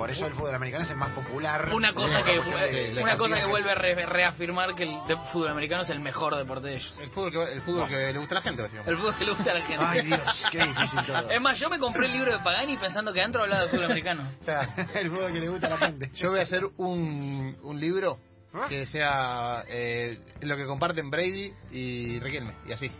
Por 0.00 0.10
eso 0.10 0.26
el 0.26 0.32
fútbol 0.32 0.54
americano 0.54 0.84
es 0.84 0.90
el 0.90 0.96
más 0.96 1.10
popular. 1.10 1.68
Una 1.74 1.92
cosa 1.92 2.22
que 2.22 2.38
una 2.40 3.18
cosa 3.18 3.34
que 3.36 3.46
vuelve 3.46 3.70
a 3.70 3.74
re- 3.74 4.06
reafirmar 4.06 4.74
que 4.74 4.84
el 4.84 4.98
de- 5.06 5.16
fútbol 5.30 5.48
americano 5.50 5.82
es 5.82 5.90
el 5.90 6.00
mejor 6.00 6.34
deporte 6.36 6.68
de 6.68 6.74
ellos. 6.76 6.98
El 7.02 7.10
fútbol 7.10 7.30
que, 7.30 7.42
el 7.52 7.60
fútbol 7.60 7.86
que 7.86 7.96
le 8.10 8.18
gusta 8.18 8.34
a 8.34 8.38
la 8.38 8.40
gente. 8.42 8.62
El 8.86 8.96
fútbol 8.96 9.14
que 9.18 9.24
le 9.26 9.30
gusta 9.32 9.50
a 9.50 9.54
la 9.54 9.60
gente. 9.60 9.84
Ay, 9.86 10.02
Dios, 10.06 10.42
qué 10.50 10.58
difícil 10.66 11.06
todo. 11.06 11.30
Es 11.30 11.40
más, 11.42 11.58
yo 11.58 11.68
me 11.68 11.78
compré 11.78 12.06
el 12.06 12.12
libro 12.12 12.32
de 12.32 12.38
Pagani 12.42 12.78
pensando 12.78 13.12
que 13.12 13.20
adentro 13.20 13.42
hablaba 13.42 13.64
de 13.64 13.68
fútbol 13.68 13.84
americano. 13.84 14.22
O 14.40 14.42
sea, 14.42 14.74
el 14.94 15.10
fútbol 15.10 15.32
que 15.34 15.38
le 15.40 15.48
gusta 15.50 15.66
a 15.66 15.70
la 15.70 15.76
gente. 15.76 16.10
yo 16.14 16.30
voy 16.30 16.40
a 16.40 16.42
hacer 16.44 16.64
un, 16.78 17.58
un 17.62 17.78
libro 17.78 18.18
¿Ah? 18.54 18.66
que 18.70 18.86
sea 18.86 19.64
eh, 19.68 20.18
lo 20.40 20.56
que 20.56 20.64
comparten 20.64 21.10
Brady 21.10 21.52
y 21.72 22.18
Riquelme, 22.20 22.54
y 22.66 22.72
así. 22.72 22.90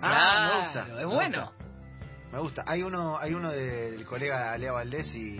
Ah, 0.00 0.08
me 0.08 0.08
Claro, 0.08 0.62
gusta. 0.64 0.80
es 0.80 0.94
me 0.96 1.04
bueno. 1.14 1.52
Me 2.32 2.40
gusta. 2.40 2.64
Hay 2.66 2.82
uno, 2.82 3.16
hay 3.18 3.32
uno 3.34 3.50
de- 3.50 3.92
del 3.92 4.04
colega 4.04 4.56
Lea 4.58 4.72
Valdés 4.72 5.06
y 5.14 5.38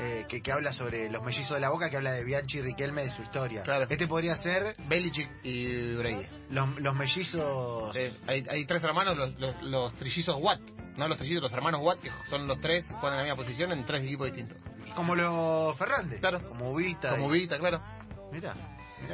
eh, 0.00 0.24
que, 0.28 0.42
que 0.42 0.52
habla 0.52 0.72
sobre 0.72 1.08
los 1.10 1.22
mellizos 1.24 1.54
de 1.54 1.60
la 1.60 1.70
boca, 1.70 1.88
que 1.90 1.96
habla 1.96 2.12
de 2.12 2.24
Bianchi 2.24 2.58
y 2.58 2.62
Riquelme 2.62 3.04
de 3.04 3.10
su 3.10 3.22
historia. 3.22 3.62
Claro. 3.62 3.86
Este 3.88 4.06
podría 4.06 4.34
ser 4.36 4.76
Belichick 4.86 5.28
y 5.42 5.94
Brady. 5.96 6.26
los, 6.50 6.80
los 6.80 6.94
mellizos. 6.94 7.96
Eh, 7.96 8.12
hay, 8.26 8.44
hay 8.48 8.64
tres 8.66 8.82
hermanos, 8.84 9.16
los, 9.16 9.38
los, 9.40 9.62
los 9.62 9.94
trillizos 9.94 10.36
Watt. 10.40 10.60
No 10.96 11.08
los 11.08 11.18
trillizos, 11.18 11.42
los 11.42 11.52
hermanos 11.52 11.80
Watt, 11.82 12.00
que 12.00 12.10
son 12.30 12.46
los 12.46 12.60
tres, 12.60 12.86
juegan 12.86 13.18
en 13.18 13.26
la 13.26 13.34
misma 13.34 13.36
posición 13.36 13.72
en 13.72 13.84
tres 13.84 14.04
equipos 14.04 14.26
distintos. 14.26 14.58
Como 14.94 15.16
los 15.16 15.76
Fernández. 15.76 16.20
Claro. 16.20 16.48
Como 16.48 16.70
Ubita. 16.70 17.10
Como 17.10 17.28
Vita, 17.30 17.58
claro. 17.58 17.82
Mira. 18.30 18.54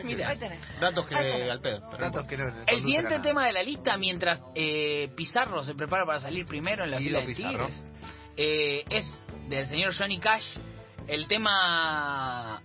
Mira. 0.04 0.34
Datos 0.80 1.06
que 1.06 1.14
al 1.14 1.60
pedo. 1.60 1.80
Datos 1.98 2.26
que 2.26 2.36
no. 2.36 2.64
El 2.66 2.80
siguiente 2.80 3.18
tema 3.20 3.46
de 3.46 3.52
la 3.52 3.62
lista, 3.62 3.96
mientras 3.96 4.40
eh, 4.54 5.10
Pizarro 5.16 5.62
se 5.62 5.74
prepara 5.74 6.04
para 6.04 6.20
salir 6.20 6.46
primero 6.46 6.84
en 6.84 6.90
la 6.90 6.98
fila 6.98 7.20
de 7.20 7.26
Pizarro. 7.26 7.66
Tigres, 7.66 7.86
eh, 8.36 8.84
es 8.88 9.04
del 9.48 9.66
señor 9.66 9.94
Johnny 9.96 10.18
Cash, 10.18 10.46
el 11.06 11.26
tema 11.26 12.62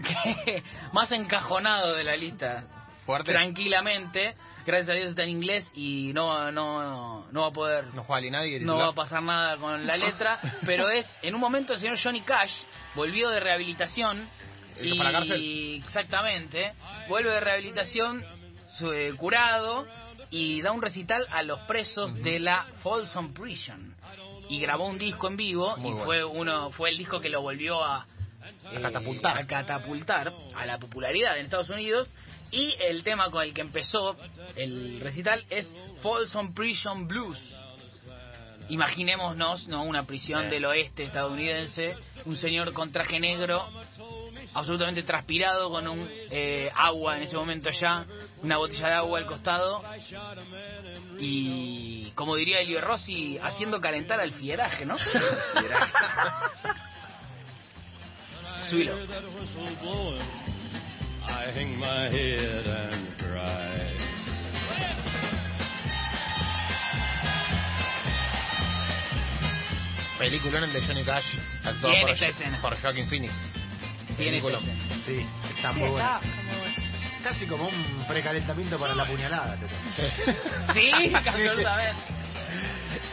que 0.44 0.62
más 0.92 1.12
encajonado 1.12 1.94
de 1.94 2.04
la 2.04 2.16
lista. 2.16 2.64
Fuerte. 3.06 3.32
Tranquilamente, 3.32 4.34
gracias 4.64 4.88
a 4.88 4.94
Dios 4.94 5.10
está 5.10 5.24
en 5.24 5.28
inglés 5.28 5.70
y 5.74 6.12
no, 6.14 6.50
no, 6.50 7.26
no 7.30 7.40
va 7.42 7.48
a 7.48 7.52
poder 7.52 7.92
No 7.92 8.02
juega 8.02 8.22
ni 8.22 8.30
nadie. 8.30 8.60
no 8.60 8.78
va 8.78 8.88
a 8.88 8.94
pasar 8.94 9.22
nada 9.22 9.58
con 9.58 9.86
la 9.86 9.96
letra, 9.98 10.40
pero 10.64 10.88
es 10.88 11.06
en 11.20 11.34
un 11.34 11.40
momento 11.40 11.74
el 11.74 11.80
señor 11.80 11.98
Johnny 12.02 12.22
Cash 12.22 12.52
volvió 12.94 13.28
de 13.28 13.40
rehabilitación 13.40 14.20
¿Eso 14.22 14.43
y 14.80 14.96
para 14.98 15.10
la 15.12 15.18
cárcel? 15.20 15.82
exactamente 15.84 16.72
vuelve 17.08 17.30
de 17.30 17.40
rehabilitación 17.40 18.24
su- 18.78 18.92
eh, 18.92 19.12
curado 19.16 19.86
y 20.30 20.60
da 20.62 20.72
un 20.72 20.82
recital 20.82 21.26
a 21.30 21.42
los 21.42 21.60
presos 21.60 22.14
de 22.22 22.40
la 22.40 22.66
Folsom 22.82 23.32
Prison 23.34 23.94
y 24.48 24.58
grabó 24.60 24.86
un 24.88 24.98
disco 24.98 25.28
en 25.28 25.36
vivo 25.36 25.76
Muy 25.76 25.88
y 25.90 25.92
bueno. 25.92 26.04
fue 26.04 26.24
uno 26.24 26.70
fue 26.70 26.90
el 26.90 26.98
disco 26.98 27.20
que 27.20 27.28
lo 27.28 27.40
volvió 27.42 27.82
a 27.84 28.06
eh, 28.72 28.80
catapultar. 28.80 29.38
a 29.38 29.46
catapultar 29.46 30.32
a 30.54 30.66
la 30.66 30.78
popularidad 30.78 31.38
en 31.38 31.44
Estados 31.46 31.70
Unidos 31.70 32.12
y 32.50 32.74
el 32.80 33.02
tema 33.02 33.30
con 33.30 33.42
el 33.42 33.54
que 33.54 33.60
empezó 33.62 34.16
el 34.56 35.00
recital 35.00 35.44
es 35.50 35.72
Folsom 36.02 36.52
Prison 36.54 37.06
Blues 37.06 37.38
Imaginémonos, 38.70 39.68
¿no? 39.68 39.82
Una 39.84 40.04
prisión 40.04 40.46
Eh. 40.46 40.48
del 40.48 40.64
oeste 40.64 41.04
estadounidense, 41.04 41.96
un 42.24 42.34
señor 42.36 42.72
con 42.72 42.90
traje 42.92 43.20
negro, 43.20 43.68
absolutamente 44.52 45.02
transpirado, 45.02 45.70
con 45.70 45.88
un 45.88 46.06
eh, 46.30 46.70
agua 46.74 47.16
en 47.16 47.22
ese 47.22 47.36
momento 47.36 47.70
ya, 47.70 48.04
una 48.42 48.58
botella 48.58 48.88
de 48.88 48.94
agua 48.94 49.18
al 49.18 49.26
costado, 49.26 49.82
y 51.18 52.10
como 52.14 52.36
diría 52.36 52.60
Elio 52.60 52.80
Rossi, 52.80 53.38
haciendo 53.38 53.80
calentar 53.80 54.20
al 54.20 54.32
fieraje, 54.32 54.84
¿no? 54.84 54.96
Subilo. 58.68 58.96
I 61.26 61.50
hang 61.52 61.78
my 61.78 62.10
head 62.10 62.66
and 62.66 63.16
cry. 63.18 63.94
Peliculón 70.18 70.64
el 70.64 70.72
de 70.72 70.80
Johnny 70.86 71.02
Cash, 71.02 71.24
actuado 71.64 71.94
por, 72.00 72.60
por 72.60 72.80
Joaquin 72.80 73.08
Phoenix. 73.08 73.32
Tiene 74.16 74.38
escena. 74.38 74.58
Sí, 75.04 75.26
está 75.56 75.72
Sí, 75.72 75.78
muy 75.80 75.88
bueno. 75.90 76.20
Casi 77.22 77.46
como 77.46 77.66
un 77.68 78.04
precalentamiento 78.06 78.78
para 78.78 78.94
la 78.94 79.06
puñalada. 79.06 79.56
te 79.56 79.66
toca. 79.66 80.74
Sí, 80.74 80.90
absolutamente. 81.14 82.02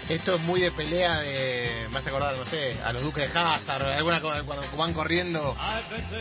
Esto 0.10 0.36
es 0.36 0.42
muy 0.42 0.60
de 0.60 0.72
pelea 0.72 1.20
de. 1.22 1.88
Me 1.90 2.00
hace 2.00 2.10
acordar, 2.10 2.36
no 2.38 2.44
sé, 2.46 2.78
a 2.84 2.92
los 2.92 3.02
duques 3.02 3.34
de 3.34 3.40
Hazard, 3.40 3.84
alguna 3.94 4.20
cosa 4.20 4.44
cuando 4.44 4.66
van 4.76 4.94
corriendo. 4.94 5.56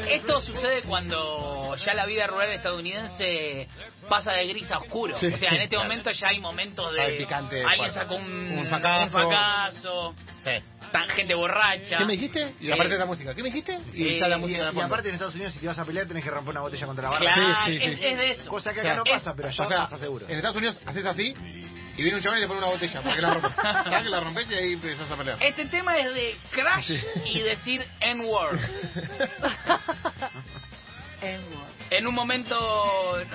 Esto 0.08 0.40
sucede 0.40 0.82
cuando 0.82 1.74
ya 1.76 1.94
la 1.94 2.06
vida 2.06 2.26
rural 2.28 2.52
estadounidense 2.52 3.66
pasa 4.08 4.32
de 4.32 4.46
gris 4.46 4.70
a 4.70 4.78
oscuro. 4.78 5.16
Sí, 5.18 5.26
o 5.26 5.36
sea, 5.36 5.50
en 5.50 5.62
este 5.62 5.76
momento 5.76 6.10
ya 6.12 6.28
hay 6.28 6.38
momentos 6.38 6.92
de. 6.92 7.00
hay 7.02 7.18
picante, 7.18 7.64
alguien 7.64 7.90
fuerte. 7.92 7.94
sacó 8.00 8.14
un, 8.14 8.58
Un 8.58 8.66
fracaso. 8.66 9.02
un 9.02 9.10
fracaso, 9.10 10.14
Sí. 10.44 10.50
Tan- 10.90 11.08
gente 11.10 11.34
borracha. 11.34 11.98
¿Qué 11.98 12.04
me 12.04 12.12
dijiste? 12.14 12.54
Y 12.60 12.68
Eh, 12.68 12.72
aparte 12.74 12.92
de 12.92 12.98
la 12.98 13.06
música. 13.06 13.34
¿Qué 13.34 13.42
me 13.42 13.48
dijiste? 13.50 13.78
Y 13.92 14.06
eh, 14.08 14.14
está 14.14 14.28
la 14.28 14.36
Y, 14.36 14.40
música 14.40 14.70
de 14.70 14.78
y 14.78 14.80
aparte 14.80 15.08
en 15.08 15.14
Estados 15.14 15.34
Unidos 15.34 15.52
si 15.54 15.60
te 15.60 15.66
vas 15.66 15.78
a 15.78 15.84
pelear 15.84 16.06
tenés 16.06 16.24
que 16.24 16.30
romper 16.30 16.50
una 16.52 16.60
botella 16.60 16.86
contra 16.86 17.04
la 17.04 17.10
barra. 17.10 17.34
Claro, 17.34 17.56
Sí, 17.66 17.78
sí, 17.78 17.84
es, 17.86 17.98
sí. 17.98 18.04
es 18.04 18.18
de 18.18 18.30
eso. 18.32 18.50
Cosa 18.50 18.72
que 18.72 18.80
O 18.80 18.82
acá 18.82 18.90
sea, 18.90 18.96
no 18.98 19.04
pasa, 19.04 19.32
pero 19.36 19.48
allá 19.48 19.64
o 19.64 19.68
sea, 19.68 19.76
pasa 19.78 19.98
seguro. 19.98 20.26
En 20.28 20.36
Estados 20.36 20.56
Unidos 20.56 20.80
haces 20.86 21.06
así 21.06 21.34
y 21.96 22.02
viene 22.02 22.16
un 22.16 22.22
chaval 22.22 22.38
y 22.38 22.42
te 22.42 22.48
pone 22.48 22.58
una 22.60 22.68
botella 22.68 23.02
para 23.02 23.16
que 23.16 23.22
la 23.22 23.34
rompes. 23.34 23.52
¿Sabes 23.62 24.02
que 24.04 24.08
la 24.08 24.20
rompes 24.20 24.50
y 24.50 24.54
ahí 24.54 24.72
empezás 24.74 25.10
a 25.10 25.16
pelear? 25.16 25.38
Este 25.42 25.66
tema 25.66 25.96
es 25.96 26.14
de 26.14 26.36
crash 26.50 26.86
Sí. 26.86 27.00
y 27.26 27.40
decir 27.42 27.84
N-word. 28.00 28.58
En 31.22 32.06
un 32.06 32.14
momento, 32.14 32.56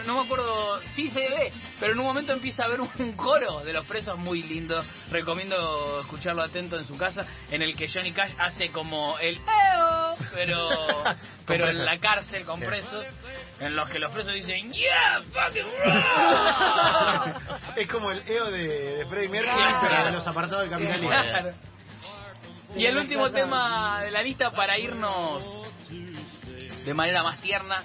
no, 0.05 0.15
me 0.15 0.21
acuerdo, 0.21 0.79
sí 0.95 1.09
se 1.09 1.19
ve, 1.19 1.51
pero 1.79 1.91
en 1.91 1.99
un 1.99 2.05
momento 2.05 2.31
empieza 2.31 2.63
a 2.63 2.65
haber 2.67 2.79
un, 2.81 3.11
coro 3.17 3.59
de 3.61 3.73
los 3.73 3.85
presos 3.85 4.17
muy 4.17 4.43
lindo. 4.43 4.81
Recomiendo 5.11 5.99
escucharlo 6.01 6.41
atento 6.41 6.77
en 6.77 6.85
su 6.85 6.97
casa, 6.97 7.25
en 7.51 7.61
el 7.61 7.75
que 7.75 7.87
Johnny 7.87 8.13
Cash 8.13 8.33
hace 8.39 8.71
como 8.71 9.19
el 9.19 9.35
EO, 9.37 10.15
pero, 10.33 10.69
pero 11.45 11.69
en 11.69 11.83
la 11.83 11.99
cárcel 11.99 12.45
con 12.45 12.59
presos, 12.61 13.05
en 13.59 13.75
los 13.75 13.89
que 13.89 13.99
los 13.99 14.11
presos 14.11 14.33
dicen 14.33 14.71
Yeah, 14.71 15.21
fucking 15.33 15.65
rock. 15.83 17.41
Es 17.75 17.87
como 17.89 18.11
el 18.11 18.27
EO 18.27 18.51
de, 18.51 18.67
de 18.97 19.05
Freddie 19.07 19.29
Mercury, 19.29 19.53
Claro. 19.55 19.79
pero 19.81 20.05
de 20.05 20.11
los 20.11 20.27
apartados 20.27 20.61
del 20.61 20.69
capitalismo. 20.71 21.09
Claro. 21.09 21.51
Y 22.75 22.85
el 22.85 22.97
último 22.97 23.29
tema 23.31 24.01
de 24.03 24.11
la 24.11 24.21
lista 24.21 24.51
para 24.51 24.77
irnos 24.77 25.43
de 26.85 26.93
manera 26.93 27.23
más 27.23 27.41
tierna. 27.41 27.83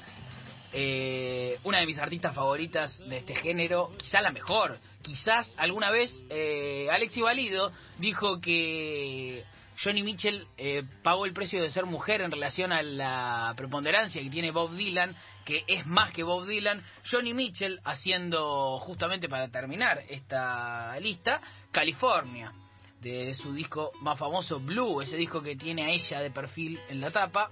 eh, 0.73 1.59
una 1.65 1.81
de 1.81 1.87
mis 1.87 1.99
artistas 1.99 2.33
favoritas 2.33 2.97
de 3.09 3.17
este 3.19 3.35
género, 3.35 3.91
quizá 3.99 4.21
la 4.21 4.31
mejor. 4.31 4.79
Quizás 5.03 5.53
alguna 5.57 5.91
vez 5.91 6.15
eh, 6.31 6.87
Alexi 6.93 7.21
Valido 7.21 7.73
dijo 7.99 8.41
que 8.41 9.43
Johnny 9.83 10.05
Mitchell 10.05 10.47
eh, 10.57 10.85
pagó 11.03 11.25
el 11.25 11.33
precio 11.33 11.61
de 11.61 11.71
ser 11.71 11.87
mujer 11.87 12.21
en 12.21 12.31
relación 12.31 12.73
a 12.73 12.83
la 12.83 13.53
preponderancia 13.57 14.23
que 14.23 14.31
tiene 14.31 14.53
Bob 14.53 14.77
Dylan, 14.77 15.17
que 15.45 15.65
es 15.67 15.87
más 15.87 16.13
que 16.13 16.23
Bob 16.23 16.47
Dylan. 16.47 16.85
Johnny 17.11 17.35
Mitchell 17.35 17.81
haciendo, 17.85 18.79
justamente 18.79 19.29
para 19.29 19.49
terminar 19.49 20.05
esta 20.09 20.97
lista, 21.01 21.41
California 21.73 22.53
de 23.01 23.35
su 23.35 23.55
disco 23.55 23.91
más 24.03 24.19
famoso, 24.19 24.61
Blue, 24.61 25.01
ese 25.01 25.17
disco 25.17 25.43
que 25.43 25.57
tiene 25.57 25.87
a 25.87 25.91
ella 25.91 26.21
de 26.21 26.31
perfil 26.31 26.79
en 26.91 27.01
la 27.01 27.11
tapa. 27.11 27.51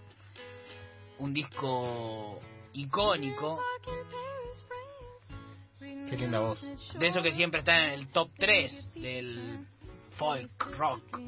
Un 1.18 1.34
disco 1.34 2.40
icónico, 2.72 3.60
Qué 5.78 6.16
linda 6.16 6.40
voz. 6.40 6.60
de 6.98 7.06
eso 7.06 7.22
que 7.22 7.32
siempre 7.32 7.60
está 7.60 7.76
en 7.86 7.92
el 7.92 8.08
top 8.08 8.30
3 8.38 8.94
del 8.94 9.66
folk 10.16 10.50
rock. 10.76 11.20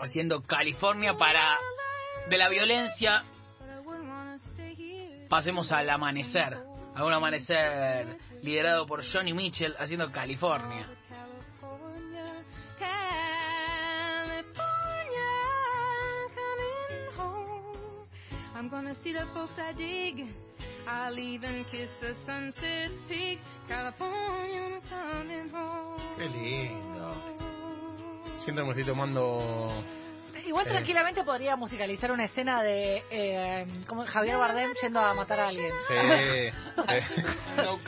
Haciendo 0.00 0.42
California 0.42 1.14
para 1.14 1.58
de 2.28 2.38
la 2.38 2.48
violencia 2.48 3.24
pasemos 5.28 5.70
al 5.72 5.90
amanecer. 5.90 6.56
A 6.96 7.04
un 7.04 7.12
amanecer 7.12 8.18
liderado 8.42 8.86
por 8.86 9.04
Johnny 9.04 9.32
Mitchell 9.32 9.74
haciendo 9.78 10.12
California. 10.12 10.88
I'm 18.64 18.70
gonna 18.70 18.94
see 19.02 19.12
the 19.12 19.26
folks 19.34 19.52
I 19.58 19.74
dig. 19.74 20.26
I'll 20.88 21.18
even 21.18 21.66
kiss 21.70 21.90
the 22.00 22.14
sunset 22.24 22.90
peak. 23.06 23.38
California, 23.68 24.62
I'm 24.62 24.80
coming 24.88 25.50
home. 25.50 26.00
Qué 26.16 26.26
lindo. 26.28 27.12
Siento 28.42 28.62
que 28.62 28.64
me 28.64 28.70
estoy 28.70 28.84
tomando. 28.86 29.70
Igual 30.46 30.66
Eh. 30.66 30.70
tranquilamente 30.70 31.24
podría 31.24 31.56
musicalizar 31.56 32.10
una 32.10 32.24
escena 32.24 32.62
de 32.62 33.02
eh, 33.10 33.66
como 33.86 34.06
Javier 34.06 34.38
Bardem 34.38 34.72
yendo 34.80 35.00
a 35.00 35.12
matar 35.12 35.40
a 35.40 35.48
alguien. 35.48 35.70
Sí. 35.86 35.94
sí. 36.88 37.22
No 37.58 37.78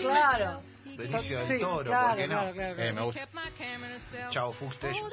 Claro. 0.00 0.62
Benicio 0.96 1.38
del 1.38 1.46
Sí, 1.48 1.58
Toro, 1.60 1.84
claro, 1.84 2.08
¿por 2.08 2.16
qué 2.16 2.26
no? 2.26 2.34
claro, 2.40 2.52
claro, 2.54 2.82
Eh, 2.82 2.92
me 2.92 3.02
gusta. 3.02 3.20
Chao, 4.30 4.50
fuste 4.52 4.90
ellos. 4.90 5.12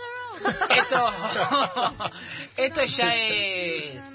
Esto, 0.68 1.12
esto 2.58 2.82
ya 2.98 3.16
es 3.16 4.15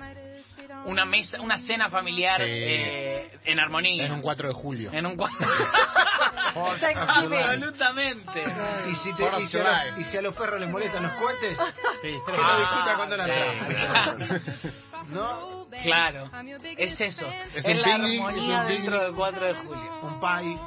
una 0.87 1.05
mesa, 1.05 1.41
una 1.41 1.59
cena 1.59 1.89
familiar 1.91 2.39
Sí. 2.41 2.45
eh, 2.49 3.31
en 3.45 3.59
armonía. 3.61 4.05
En 4.07 4.13
un 4.13 4.23
4 4.23 4.49
de 4.49 4.55
julio. 4.55 4.91
En 4.93 5.07
un 5.07 5.17
cuadro. 5.17 5.39
Thanksgiving. 6.81 7.39
Absolutamente. 7.39 8.43
Y 8.91 8.95
si, 8.97 9.13
te, 9.15 9.23
y, 9.41 9.47
si 9.49 9.59
a 9.59 9.63
los, 9.63 9.99
y 10.01 10.05
si 10.05 10.17
a 10.17 10.23
los 10.23 10.35
perros 10.35 10.61
les 10.61 10.69
molestan 10.69 11.03
los 11.05 11.13
cohetes, 11.13 11.57
Sí, 12.03 12.09
que 12.09 12.19
cero- 12.27 12.39
no 12.39 12.45
Ah, 12.49 12.59
discuta 12.59 12.97
cuando 12.97 13.17
la 13.17 13.25
sí. 13.27 14.69
¿No? 15.11 15.67
Claro, 15.83 16.31
es 16.77 17.01
eso. 17.01 17.27
Es, 17.55 17.57
Es 17.57 17.65
un 17.65 17.81
la 17.83 17.85
picnic, 17.97 18.21
armonía 18.21 18.57
es 18.57 18.61
un 18.63 18.69
dentro 18.69 19.03
del 19.05 19.15
4 19.15 19.47
de 19.47 19.55
julio. 19.55 20.01
Un 20.03 20.21
pie. 20.21 20.59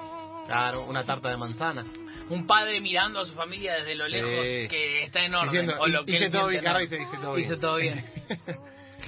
Claro, 0.48 0.84
una 0.84 1.04
tarta 1.06 1.30
de 1.30 1.38
manzana. 1.38 1.84
Un 2.30 2.48
padre 2.48 2.80
mirando 2.82 3.20
a 3.20 3.26
su 3.26 3.34
familia 3.34 3.76
desde 3.76 3.96
lo 3.96 4.08
lejos 4.08 4.30
Sí. 4.32 4.68
que 4.70 5.04
está 5.04 5.26
en 5.26 5.36
orden. 5.36 5.52
Diciendo, 5.52 5.76
o 5.80 5.88
lo 5.88 6.02
y- 6.02 6.06
que 6.06 6.12
hice 6.14 6.30
todo 6.30 6.48
bien, 6.48 6.64
hice 6.82 6.98
todo 7.22 7.34
bien. 7.36 7.48
Hizo 7.48 7.58
todo 7.60 7.76
bien. 7.78 8.06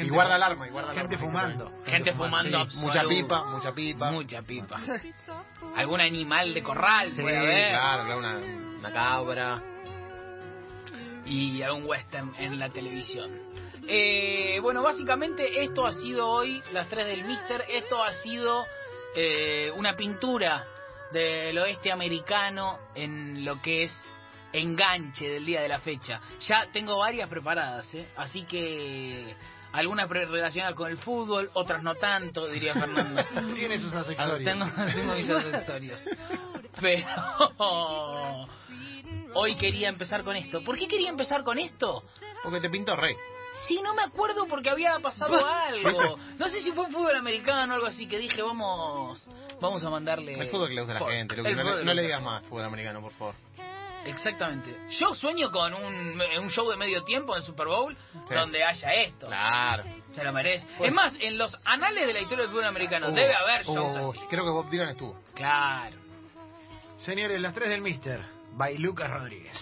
Y 0.03 0.10
guarda 0.10 0.36
alarma, 0.36 0.67
y 0.67 0.71
guarda 0.71 0.91
alarma. 0.91 1.10
Gente 1.10 1.23
fumando. 1.25 1.71
Gente 1.86 2.13
fumando 2.13 2.69
Sí, 2.69 2.77
mucha 2.77 3.03
pipa, 3.08 3.43
mucha 3.45 3.73
pipa. 3.73 4.12
Mucha 4.12 4.41
pipa. 4.41 4.77
Algún 5.75 6.01
animal 6.01 6.53
de 6.53 6.63
corral 6.63 7.12
Sí, 7.12 7.21
puede 7.21 7.38
haber. 7.38 7.69
claro, 7.71 8.03
claro, 8.05 8.19
una, 8.19 8.38
una 8.79 8.91
cabra. 8.93 9.62
y 11.25 11.62
algún 11.63 11.86
western 11.86 12.34
en 12.38 12.60
la 12.60 12.69
televisión. 12.69 13.31
Eh, 13.88 14.60
bueno, 14.62 14.81
básicamente 14.84 15.63
esto 15.63 15.86
ha 15.86 15.91
sido 15.93 16.27
hoy, 16.27 16.62
las 16.73 16.88
3 16.89 17.05
del 17.08 17.23
Mister, 17.23 17.65
esto 17.69 18.03
ha 18.03 18.12
sido 18.13 18.65
eh, 19.15 19.71
una 19.75 19.95
pintura 19.95 20.63
del 21.12 21.58
oeste 21.60 21.91
americano 21.91 22.79
en 22.95 23.45
lo 23.45 23.62
que 23.62 23.84
es 23.84 23.93
enganche 24.53 25.29
del 25.29 25.45
día 25.45 25.62
de 25.62 25.67
la 25.67 25.79
fecha. 25.79 26.19
Ya 26.47 26.65
tengo 26.71 26.97
varias 26.97 27.29
preparadas, 27.29 27.93
¿eh? 27.93 28.08
así 28.17 28.43
que 28.43 29.36
algunas 29.75 30.09
relacionadas 30.09 30.75
con 30.75 30.89
el 30.89 30.97
fútbol, 30.97 31.49
otras 31.53 31.83
no 31.83 31.95
tanto, 31.95 32.47
diría 32.47 32.73
Fernando. 32.73 33.21
Tiene 33.55 33.77
sus 33.79 33.93
accesorios. 33.93 34.43
Tengo, 34.43 34.65
tengo 34.93 35.13
mis 35.15 35.29
accesorios. 35.29 36.01
Pero 36.79 37.07
hoy 39.33 39.55
quería 39.57 39.89
empezar 39.89 40.23
con 40.23 40.35
esto. 40.35 40.63
¿Por 40.63 40.77
qué 40.77 40.88
quería 40.88 41.09
empezar 41.09 41.43
con 41.43 41.57
esto? 41.59 42.03
Porque 42.43 42.59
te 42.61 42.69
pintó 42.69 42.95
rey. 42.95 43.15
Sí, 43.67 43.79
no 43.81 43.93
me 43.93 44.03
acuerdo 44.03 44.45
porque 44.47 44.69
había 44.69 44.99
pasado 44.99 45.33
algo. 45.47 46.17
No 46.38 46.47
sé 46.49 46.61
si 46.61 46.71
fue 46.71 46.88
fútbol 46.91 47.15
americano 47.15 47.73
o 47.73 47.75
algo 47.75 47.88
así 47.88 48.07
que 48.07 48.17
dije, 48.17 48.41
vamos 48.41 49.25
vamos 49.61 49.83
a 49.83 49.89
mandarle... 49.89 50.33
El 50.33 50.49
fútbol 50.49 50.67
que 50.67 50.75
le 50.75 50.81
gusta 50.81 50.97
a 50.97 51.01
la 51.01 51.11
gente. 51.11 51.35
No, 51.38 51.43
le- 51.75 51.83
no 51.85 51.93
le 51.93 52.01
digas 52.01 52.21
más 52.21 52.43
fútbol 52.43 52.65
americano, 52.65 53.01
por 53.01 53.13
favor. 53.13 53.35
Exactamente. 54.05 54.75
Yo 54.99 55.13
sueño 55.13 55.51
con 55.51 55.73
eh, 55.73 56.39
un, 56.39 56.49
show 56.49 56.69
de 56.69 56.77
medio 56.77 57.03
tiempo 57.03 57.35
en 57.35 57.43
Super 57.43 57.67
Bowl 57.67 57.95
donde 58.29 58.63
haya 58.63 58.93
esto. 58.93 59.27
Claro. 59.27 59.83
Se 60.13 60.23
lo 60.23 60.31
merece. 60.31 60.65
Pues- 60.77 60.89
es 60.89 60.95
más, 60.95 61.13
en 61.19 61.37
los 61.37 61.55
anales 61.65 62.07
de 62.07 62.13
la 62.13 62.21
historia 62.21 62.43
del 62.43 62.51
fútbol 62.51 62.65
americano 62.65 63.11
debe 63.11 63.33
uh, 63.33 63.43
haber 63.43 63.65
shows 63.65 63.97
uh, 63.97 64.09
así. 64.11 64.19
Creo 64.29 64.43
que 64.45 64.51
Bob 64.51 64.69
Dylan 64.69 64.89
estuvo. 64.89 65.19
Claro. 65.33 65.97
Señores, 66.99 67.41
las 67.41 67.53
tres 67.53 67.69
del 67.69 67.81
Mister, 67.81 68.23
by 68.53 68.77
Lucas 68.77 69.09
Rodríguez. 69.09 69.57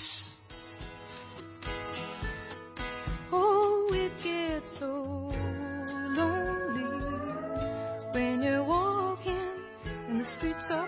Oh, 3.32 3.88
it 3.91 4.12
gets 4.21 4.77
so 4.77 5.32
lonely 6.10 6.84
when 8.13 8.43
you're 8.43 8.63
walking 8.63 9.49
in 10.08 10.19
the 10.19 10.25
streets 10.38 10.63
of 10.69 10.83